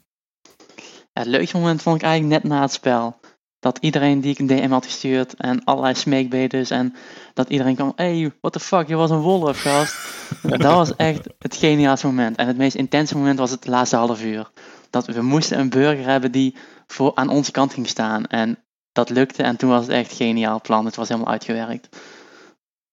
[1.12, 3.20] Ja, het leukste moment vond ik eigenlijk net na het spel.
[3.62, 6.94] Dat iedereen die ik een DM had gestuurd en allerlei smeekbedes en
[7.34, 9.96] dat iedereen kwam, hey, what the fuck, je was een wolf, gast.
[10.42, 12.36] Dat was echt het geniaalste moment.
[12.36, 14.50] En het meest intense moment was het laatste half uur.
[14.90, 16.56] Dat we moesten een burger hebben die
[16.86, 18.26] voor, aan onze kant ging staan.
[18.26, 18.58] En
[18.92, 20.84] dat lukte en toen was het echt geniaal plan.
[20.84, 21.88] Het was helemaal uitgewerkt.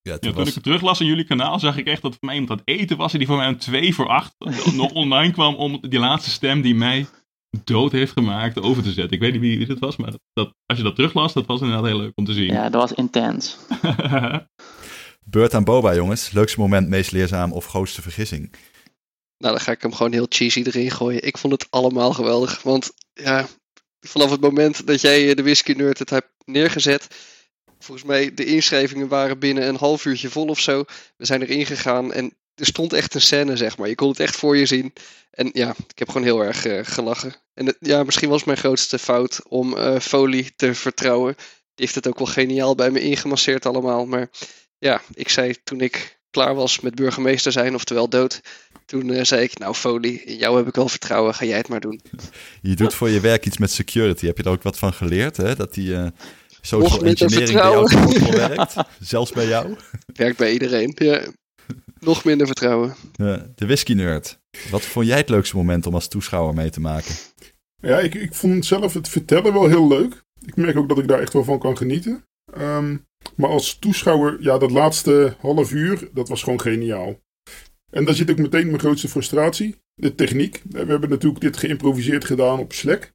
[0.02, 0.48] Ja, Ja, toen was...
[0.48, 2.80] ik het teruglas in jullie kanaal, zag ik echt dat voor mij iemand aan het
[2.80, 3.12] eten was.
[3.12, 4.36] En die voor mij om 2 voor 8
[4.74, 7.08] nog online kwam om die laatste stem die mij
[7.64, 9.14] dood heeft gemaakt over te zetten.
[9.14, 11.86] Ik weet niet wie dit was, maar dat, als je dat teruglas, dat was inderdaad
[11.86, 12.54] heel leuk om te zien.
[12.54, 13.58] Ja, dat was intens.
[15.26, 16.32] Beurt aan Boba, jongens.
[16.32, 18.52] Leukste moment, meest leerzaam of grootste vergissing?
[19.38, 21.26] Nou, dan ga ik hem gewoon heel cheesy erin gooien.
[21.26, 22.62] Ik vond het allemaal geweldig.
[22.62, 23.48] Want ja,
[24.00, 27.08] vanaf het moment dat jij de Whisky Nerd het hebt neergezet.
[27.80, 30.84] Volgens mij, de inschrijvingen waren binnen een half uurtje vol of zo.
[31.18, 33.88] We zijn erin gegaan en er stond echt een scène, zeg maar.
[33.88, 34.94] Je kon het echt voor je zien.
[35.32, 37.34] En ja, ik heb gewoon heel erg eh, gelachen.
[37.54, 41.36] En het- ja, misschien was mijn grootste fout om Foley te vertrouwen.
[41.36, 44.06] Die heeft het ook wel geniaal bij me ingemasseerd allemaal.
[44.06, 44.30] Maar
[44.78, 48.42] ja, ik zei toen ik klaar was met burgemeester zijn, oftewel dood.
[48.86, 51.68] Toen eh, zei ik, nou Foley, in jou heb ik wel vertrouwen, ga jij het
[51.68, 52.02] maar doen.
[52.62, 54.26] Je doet voor je werk iets met security.
[54.26, 55.56] Heb je daar ook wat van geleerd, hè?
[55.56, 55.96] Dat die
[56.62, 58.74] social engineering bij jou werkt?
[59.00, 59.76] Zelfs bij jou?
[60.14, 60.92] Werkt bij iedereen.
[60.96, 61.22] Ja.
[62.00, 62.96] Nog minder vertrouwen.
[63.14, 64.40] Ja, de whisky nerd.
[64.72, 67.16] Wat vond jij het leukste moment om als toeschouwer mee te maken?
[67.82, 70.24] Ja, ik, ik vond zelf het vertellen wel heel leuk.
[70.46, 72.24] Ik merk ook dat ik daar echt wel van kan genieten.
[72.54, 72.98] Ehm,
[73.36, 77.20] maar als toeschouwer, ja, dat laatste half uur, dat was gewoon geniaal.
[77.90, 79.76] En daar zit ook meteen mijn grootste frustratie.
[79.94, 80.62] De techniek.
[80.70, 83.12] We hebben natuurlijk dit geïmproviseerd gedaan op Slack.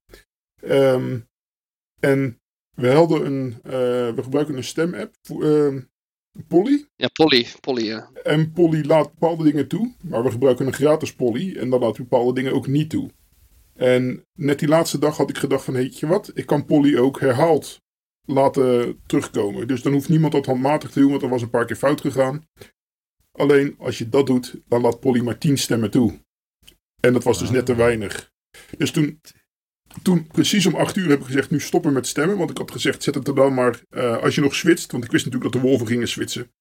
[0.62, 1.18] Ehm,
[2.01, 2.41] en
[2.74, 3.70] we hadden een, eh,
[4.14, 5.80] we gebruiken een stemapp, ehm
[6.49, 6.89] Polly.
[6.97, 7.47] Ja, Polly.
[7.61, 8.11] Polly, ja.
[8.22, 11.97] En Polly laat bepaalde dingen toe, maar we gebruiken een gratis Polly en dan laat
[11.97, 13.11] hij bepaalde dingen ook niet toe.
[13.74, 16.97] En net die laatste dag had ik gedacht van, weet je wat, ik kan Polly
[16.99, 17.82] ook herhaald
[18.24, 19.66] laten terugkomen.
[19.68, 22.01] Dus dan hoeft niemand dat handmatig te doen, want er was een paar keer fout
[22.01, 22.49] gegaan.
[23.32, 26.20] Alleen als je dat doet, dan laat Polly maar 10 stemmen toe.
[27.01, 28.32] En dat was dus net te weinig.
[28.76, 29.20] Dus toen,
[30.03, 32.38] toen precies om 8 uur heb ik gezegd, nu stoppen met stemmen.
[32.38, 35.05] Want ik had gezegd, zet het er dan maar, eh, als je nog switcht, want
[35.05, 36.53] ik wist natuurlijk dat de wolven gingen switchen.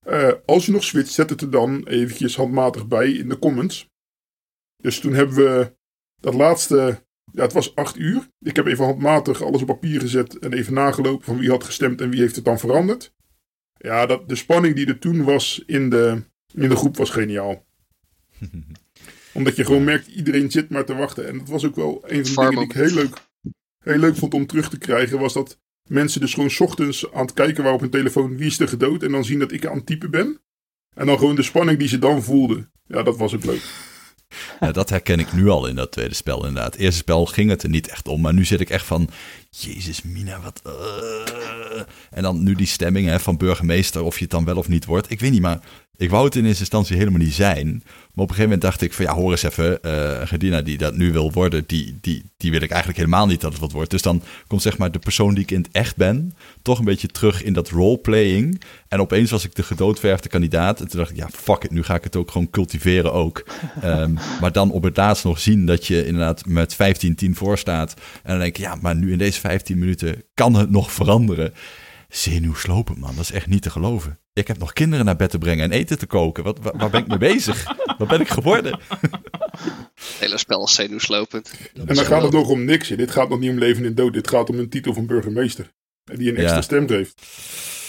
[0.00, 3.90] Eh, als je nog switcht, zet het er dan eventjes handmatig bij in de comments.
[4.76, 5.76] Dus toen hebben we
[6.20, 8.28] dat laatste, ja het was 8 uur.
[8.38, 12.00] Ik heb even handmatig alles op papier gezet en even nagelopen van wie had gestemd
[12.00, 13.14] en wie heeft het dan veranderd.
[13.78, 16.22] Ja, dat, de spanning die er toen was in de,
[16.54, 17.64] in de groep was geniaal.
[19.32, 21.28] Omdat je gewoon merkt, iedereen zit maar te wachten.
[21.28, 23.16] En dat was ook wel een van de dingen die ik heel leuk,
[23.84, 25.18] heel leuk vond om terug te krijgen.
[25.18, 25.58] Was dat
[25.88, 28.68] mensen dus gewoon 's ochtends aan het kijken waren op hun telefoon wie is er
[28.68, 29.02] gedood.
[29.02, 30.40] En dan zien dat ik aan het typen ben.
[30.94, 32.72] En dan gewoon de spanning die ze dan voelden.
[32.86, 33.62] Ja, dat was ook leuk.
[34.60, 36.72] Ja, dat herken ik nu al in dat tweede spel inderdaad.
[36.72, 39.08] Het eerste spel ging het er niet echt om, maar nu zit ik echt van...
[39.50, 40.60] Jezus, Mina, wat...
[40.64, 41.82] eh.
[42.10, 44.84] En dan nu die stemming hè, van burgemeester, of je het dan wel of niet
[44.84, 45.10] wordt.
[45.10, 45.60] Ik weet niet, maar
[46.02, 47.66] ik wou het in eerste instantie helemaal niet zijn.
[47.84, 50.78] Maar op een gegeven moment dacht ik van ja, hoor eens even, eh Gedina die
[50.78, 53.72] dat nu wil worden, die, die, die wil ik eigenlijk helemaal niet dat het wat
[53.72, 53.90] wordt.
[53.90, 56.84] Dus dan komt zeg maar de persoon die ik in het echt ben, toch een
[56.84, 58.62] beetje terug in dat roleplaying.
[58.88, 60.80] En opeens was ik de gedoodverfde kandidaat.
[60.80, 63.44] En toen dacht ik, ja, fuck it, nu ga ik het ook gewoon cultiveren ook.
[63.82, 66.76] Ehm, maar dan op het laatst nog zien dat je inderdaad met
[67.26, 67.94] 15-10 voor staat.
[68.22, 71.52] En dan denk ik, ja, maar nu in deze 15 minuten kan het nog veranderen.
[72.08, 73.14] Zenuwslopend, man.
[73.14, 74.21] Dat is echt niet te geloven.
[74.34, 76.44] Ik heb nog kinderen naar bed te brengen en eten te koken.
[76.44, 77.74] Wat, waar, waar ben ik mee bezig?
[77.98, 78.78] Wat ben ik geworden?
[79.94, 81.50] Het hele spel is zenuwslopend.
[81.86, 82.88] En dan gaat het nog om niks.
[82.88, 84.12] Dit gaat nog niet om leven en dood.
[84.12, 85.72] Dit gaat om een titel van burgemeester.
[86.04, 86.62] En Die een extra Ja.
[86.62, 87.22] stem geeft.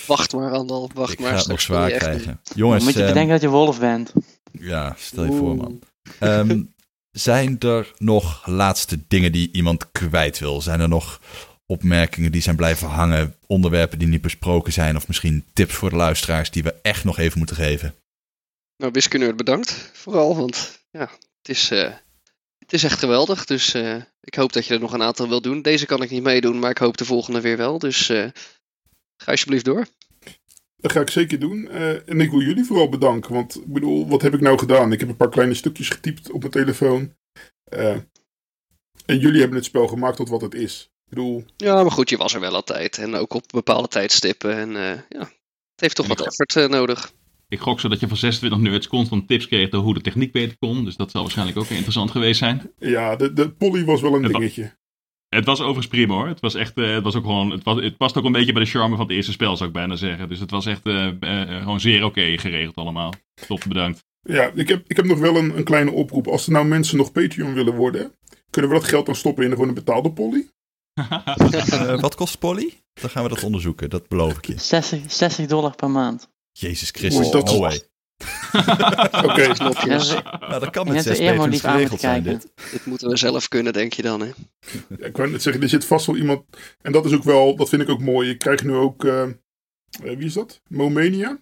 [0.08, 0.90] Wacht maar, Randal.
[0.94, 1.32] Wacht ik maar.
[1.32, 2.26] ga het nog zwaar echt krijgen.
[2.44, 4.14] Dan Jongens, moet je ehm, bedenken dat je wolf bent.
[4.52, 5.80] ja, stel je voor, man.
[6.20, 6.64] Ehm,
[7.12, 10.62] zijn er nog laatste dingen die iemand kwijt wil?
[10.62, 11.20] Zijn er nog
[11.66, 13.36] opmerkingen die zijn blijven hangen?
[13.48, 14.96] Onderwerpen die niet besproken zijn?
[14.96, 17.96] Of misschien tips voor de luisteraars die we echt nog even moeten geven?
[18.78, 19.92] Nou, wiskunde bedankt.
[19.94, 21.94] Vooral, want ja, het is, eh,
[22.58, 23.46] het is echt geweldig.
[23.46, 25.62] Dus eh, ik hoop dat je er nog een aantal wil doen.
[25.62, 27.80] Deze kan ik niet meedoen, maar ik hoop de volgende weer wel.
[27.80, 28.28] Dus eh,
[29.18, 29.88] ga alsjeblieft door.
[30.84, 31.70] Dat ga ik zeker doen.
[31.70, 33.34] Eh, en ik wil jullie vooral bedanken.
[33.34, 34.92] Want ik bedoel, wat heb ik nou gedaan?
[34.92, 37.16] Ik heb een paar kleine stukjes getypt op mijn telefoon.
[37.64, 37.98] Eh,
[39.06, 40.93] en jullie hebben het spel gemaakt tot wat het is.
[41.14, 42.98] Bedoel, Ja, maar goed, je was er wel altijd.
[42.98, 44.58] En ook op bepaalde tijdstippen.
[44.58, 47.12] En eh, ja, het heeft toch En wat effort eh, nodig.
[47.48, 50.32] Ik gok zo dat je van 26 nerds constant tips kreeg over hoe de techniek
[50.32, 50.86] beter kon.
[50.86, 52.72] Dus dat zal waarschijnlijk ook interessant geweest zijn.
[52.80, 54.76] ja, de, de Polly was wel een Het wa- dingetje.
[55.30, 56.28] Het was overigens prima hoor.
[56.28, 58.54] Het was echt, eh, het was ook gewoon, het, was, het past ook een beetje
[58.54, 60.30] bij de charme van het eerste spel zou ik bijna zeggen.
[60.30, 63.14] Dus het was echt gewoon zeer oké geregeld allemaal.
[63.48, 64.04] Top, bedankt.
[64.22, 66.28] Ja, ik heb, ik heb nog wel een, een kleine oproep.
[66.28, 68.12] Als er nou mensen nog Patreon willen worden,
[68.50, 70.48] kunnen we dat geld dan stoppen in gewoon een betaalde Polly?
[70.94, 72.74] Eh, wat kost Polly?
[72.94, 74.60] Dan gaan we dat onderzoeken, dat beloof ik je.
[74.60, 76.30] 60, 60 dollar per maand.
[76.52, 77.82] Jezus Christus, dat- no way.
[79.26, 80.12] Oké, Knopjes.
[80.12, 82.42] Ja, Nou, dat kan Je met zes eerder patrons geregeld moeten zijn kijken.
[82.56, 82.72] dit.
[82.72, 84.26] Dit moeten we zelf kunnen, denk je dan, hè?
[84.98, 86.44] Ja, ik wou net zeggen, er zit vast wel iemand.
[86.82, 88.30] En dat is ook wel, dat vind ik ook mooi.
[88.30, 89.06] Ik krijg nu ook.
[89.06, 89.30] eh, eh,
[90.00, 90.62] wie is dat?
[90.70, 91.40] Momania.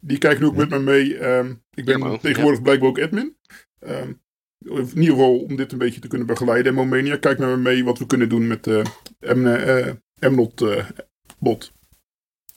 [0.00, 1.18] Die kijkt nu ook met me mee.
[1.18, 3.36] Ehm, ik ben tegenwoordig blijkbaar ook admin.
[3.78, 4.12] Ehm,
[4.60, 6.72] in ieder geval om dit een beetje te kunnen begeleiden.
[6.72, 8.82] En Momania kijkt met me mee wat we kunnen doen met de
[9.20, 10.84] uh, Mnot eh,
[11.38, 11.72] bot.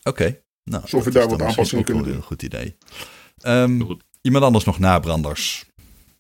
[0.04, 0.42] Oké.
[0.64, 2.78] Nou, Alsof we daar wat aanpassingen kunnen wel een heel goed idee.
[3.42, 3.82] Ehm,
[4.22, 5.66] iemand anders nog nabranders?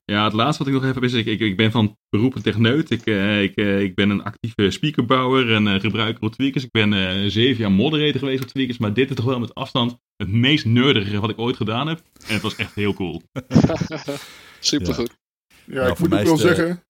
[0.05, 2.35] Ja, het laatste wat ik nog even heb is, ik, ik, ik ben van beroep
[2.35, 2.89] een techneut.
[2.89, 6.63] Ik, eh, ik, eh, ik ben een actieve speakerbouwer en eh, gebruiker op Tweakers.
[6.63, 9.55] Ik ben eh, zeven jaar moderator geweest op Tweakers, maar dit is toch wel met
[9.55, 12.01] afstand het meest nerdige wat ik ooit gedaan heb.
[12.27, 13.21] En het was echt heel cool.
[14.59, 15.22] Supergoed.
[15.65, 16.83] Ja, Nou, ik moet ook wel de- zeggen.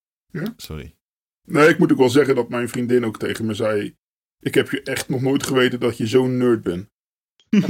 [0.57, 0.95] Sorry.
[1.47, 3.95] Nee, ik moet ook wel zeggen dat mijn vriendin ook tegen me zei.
[4.39, 6.89] Ik heb je echt nog nooit geweten dat je zo'n nerd bent.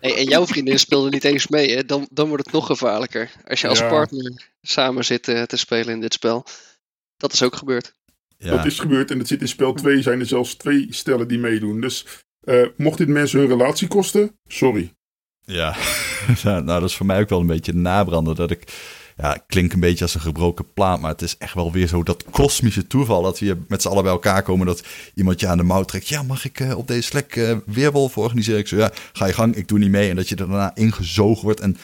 [0.00, 1.84] Hey, en jouw vriendin speelde niet eens mee, hè?
[1.84, 3.30] Dan, dan wordt het nog gevaarlijker.
[3.44, 3.88] Als je als Ja.
[3.88, 6.44] partner samen zit eh, te spelen in dit spel.
[7.16, 7.94] Dat is ook gebeurd.
[8.36, 11.28] Ja, Dat is gebeurd en het zit in spel 2 zijn er zelfs twee stellen
[11.28, 11.80] die meedoen.
[11.80, 12.06] Dus
[12.40, 14.92] eh, mocht dit mensen hun relatie kosten, sorry.
[15.44, 15.76] ja.
[16.42, 18.34] Ja, nou dat is voor mij ook wel een beetje een nabrander.
[18.34, 18.62] Dat ik,
[19.18, 22.02] ja, klinkt een beetje als een gebroken plaat, maar het is echt wel weer zo
[22.02, 24.66] dat kosmische toeval dat we hier met z'n allen bij elkaar komen.
[24.66, 24.82] Dat
[25.14, 26.08] iemand je aan de mouw trekt.
[26.08, 28.60] Ja, mag ik eh, op deze Slack eh weerwolven organiseren?
[28.60, 30.10] Ik zo, ja, ga je gang, ik doe niet mee.
[30.10, 31.60] En dat je er daarna ingezogen wordt.
[31.60, 31.76] En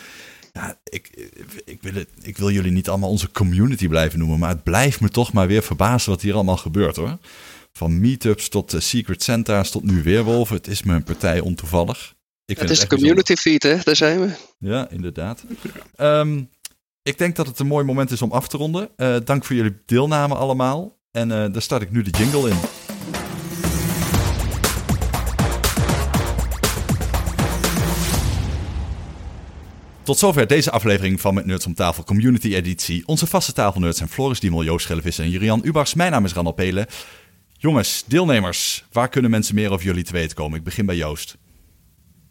[0.53, 1.31] ja, ik,
[1.65, 5.01] ik, wil het, ik wil jullie niet allemaal onze community blijven noemen, maar het blijft
[5.01, 7.19] me toch maar weer verbazen wat hier allemaal gebeurt hoor.
[7.73, 10.57] Van meetups tot eh, Secret Santa's tot nu Weerwolven.
[10.57, 12.15] Het is me een partij ontoevallig.
[12.47, 12.99] Ik Het vind is de bijzonder.
[13.17, 13.83] community feed, hè?
[13.85, 14.31] Daar zijn we.
[14.59, 15.45] Ja, inderdaad.
[15.97, 16.43] Ehm,
[17.05, 18.89] ik denk dat het een mooi moment is om af te ronden.
[18.97, 20.99] Eh, dank voor jullie deelname allemaal.
[21.11, 22.57] En eh daar start ik nu de jingle in.
[30.03, 33.07] Tot zover deze aflevering van Met Nerds om Tafel Community Editie.
[33.07, 35.95] Onze vaste tafelnerds zijn Floris Diemel, Joost Schellevissen en Jurian Ubachs.
[35.95, 36.87] Mijn naam is Randal Pelen.
[37.53, 40.59] Jongens, deelnemers, waar kunnen mensen meer over jullie te weten komen?
[40.59, 41.37] Ik begin bij Joost.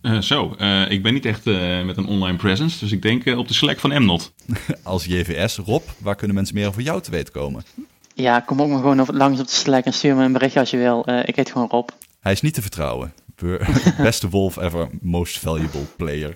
[0.04, 3.26] Eh, zo, eh, ik ben niet echt eh, met een online presence, dus ik denk
[3.38, 4.34] op de Slack van Mnot.
[4.84, 7.64] Als JVS, Rob, waar kunnen mensen meer over jou te weten komen?
[8.14, 10.70] Ja, kom ook maar gewoon langs op de Slack en stuur me een berichtje als
[10.70, 11.06] je wil.
[11.06, 11.90] Eh, ik heet gewoon Rob.
[12.20, 13.14] Hij is niet te vertrouwen.
[13.98, 16.36] Beste wolf ever, most valuable player.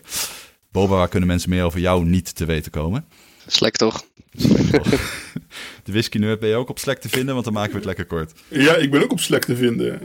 [0.71, 3.05] Boba, waar kunnen mensen meer over jou niet te weten komen?
[3.47, 4.03] Slack toch?
[5.83, 7.85] De Whisky Nerd ben je ook op Slack te vinden, want dan maken we het
[7.85, 8.31] lekker kort.
[8.47, 10.01] Ja, ik ben ook op Slack te vinden.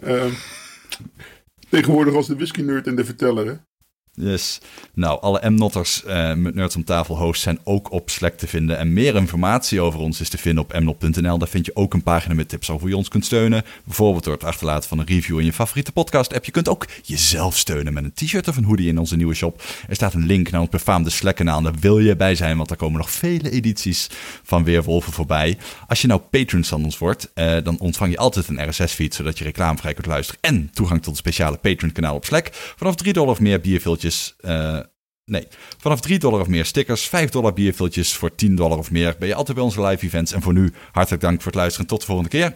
[1.72, 3.66] Tegenwoordig als de whisky nerd en de verteller.
[4.14, 4.60] Yes.
[4.94, 8.78] Nou, alle M-notters uh, met Nerds om tafel hosts zijn ook op Slack te vinden.
[8.78, 11.38] En meer informatie over ons is te vinden op mnot.nl.
[11.38, 13.64] Daar vind je ook een pagina met tips over hoe je ons kunt steunen.
[13.84, 16.44] Bijvoorbeeld door het achterlaten van een review in je favoriete podcast app.
[16.44, 19.62] Je kunt ook jezelf steunen met een t-shirt of een hoodie in onze nieuwe shop.
[19.88, 21.56] Er staat een link naar ons befaamde Slack kanaal.
[21.58, 24.08] En daar wil je bij zijn, want daar komen nog vele edities
[24.42, 25.58] van Weerwolven voorbij.
[25.88, 29.38] Als je nou patron van ons wordt, uh, dan ontvang je altijd een RSS-feed, zodat
[29.38, 30.40] je reclamevrij kunt luisteren.
[30.42, 32.48] En toegang tot een speciale patron kanaal op Slack.
[32.76, 33.60] Vanaf 3 dollar of meer
[34.02, 34.80] bierviltjes uh,
[35.24, 35.48] nee,
[35.78, 39.28] vanaf 3 dollar of meer stickers, 5 dollar bierviltjes voor 10 dollar of meer ben
[39.28, 40.32] je altijd bij onze live events.
[40.32, 41.86] En voor nu, hartelijk dank voor het luisteren.
[41.86, 42.54] Tot de volgende keer.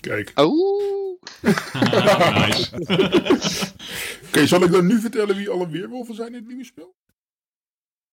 [0.00, 0.32] Kijk.
[0.34, 1.20] Oh.
[2.46, 2.70] nice.
[2.76, 3.10] Oké,
[4.26, 6.94] okay, zal ik dan nu vertellen wie alle weerwolven zijn in het nieuwe spel?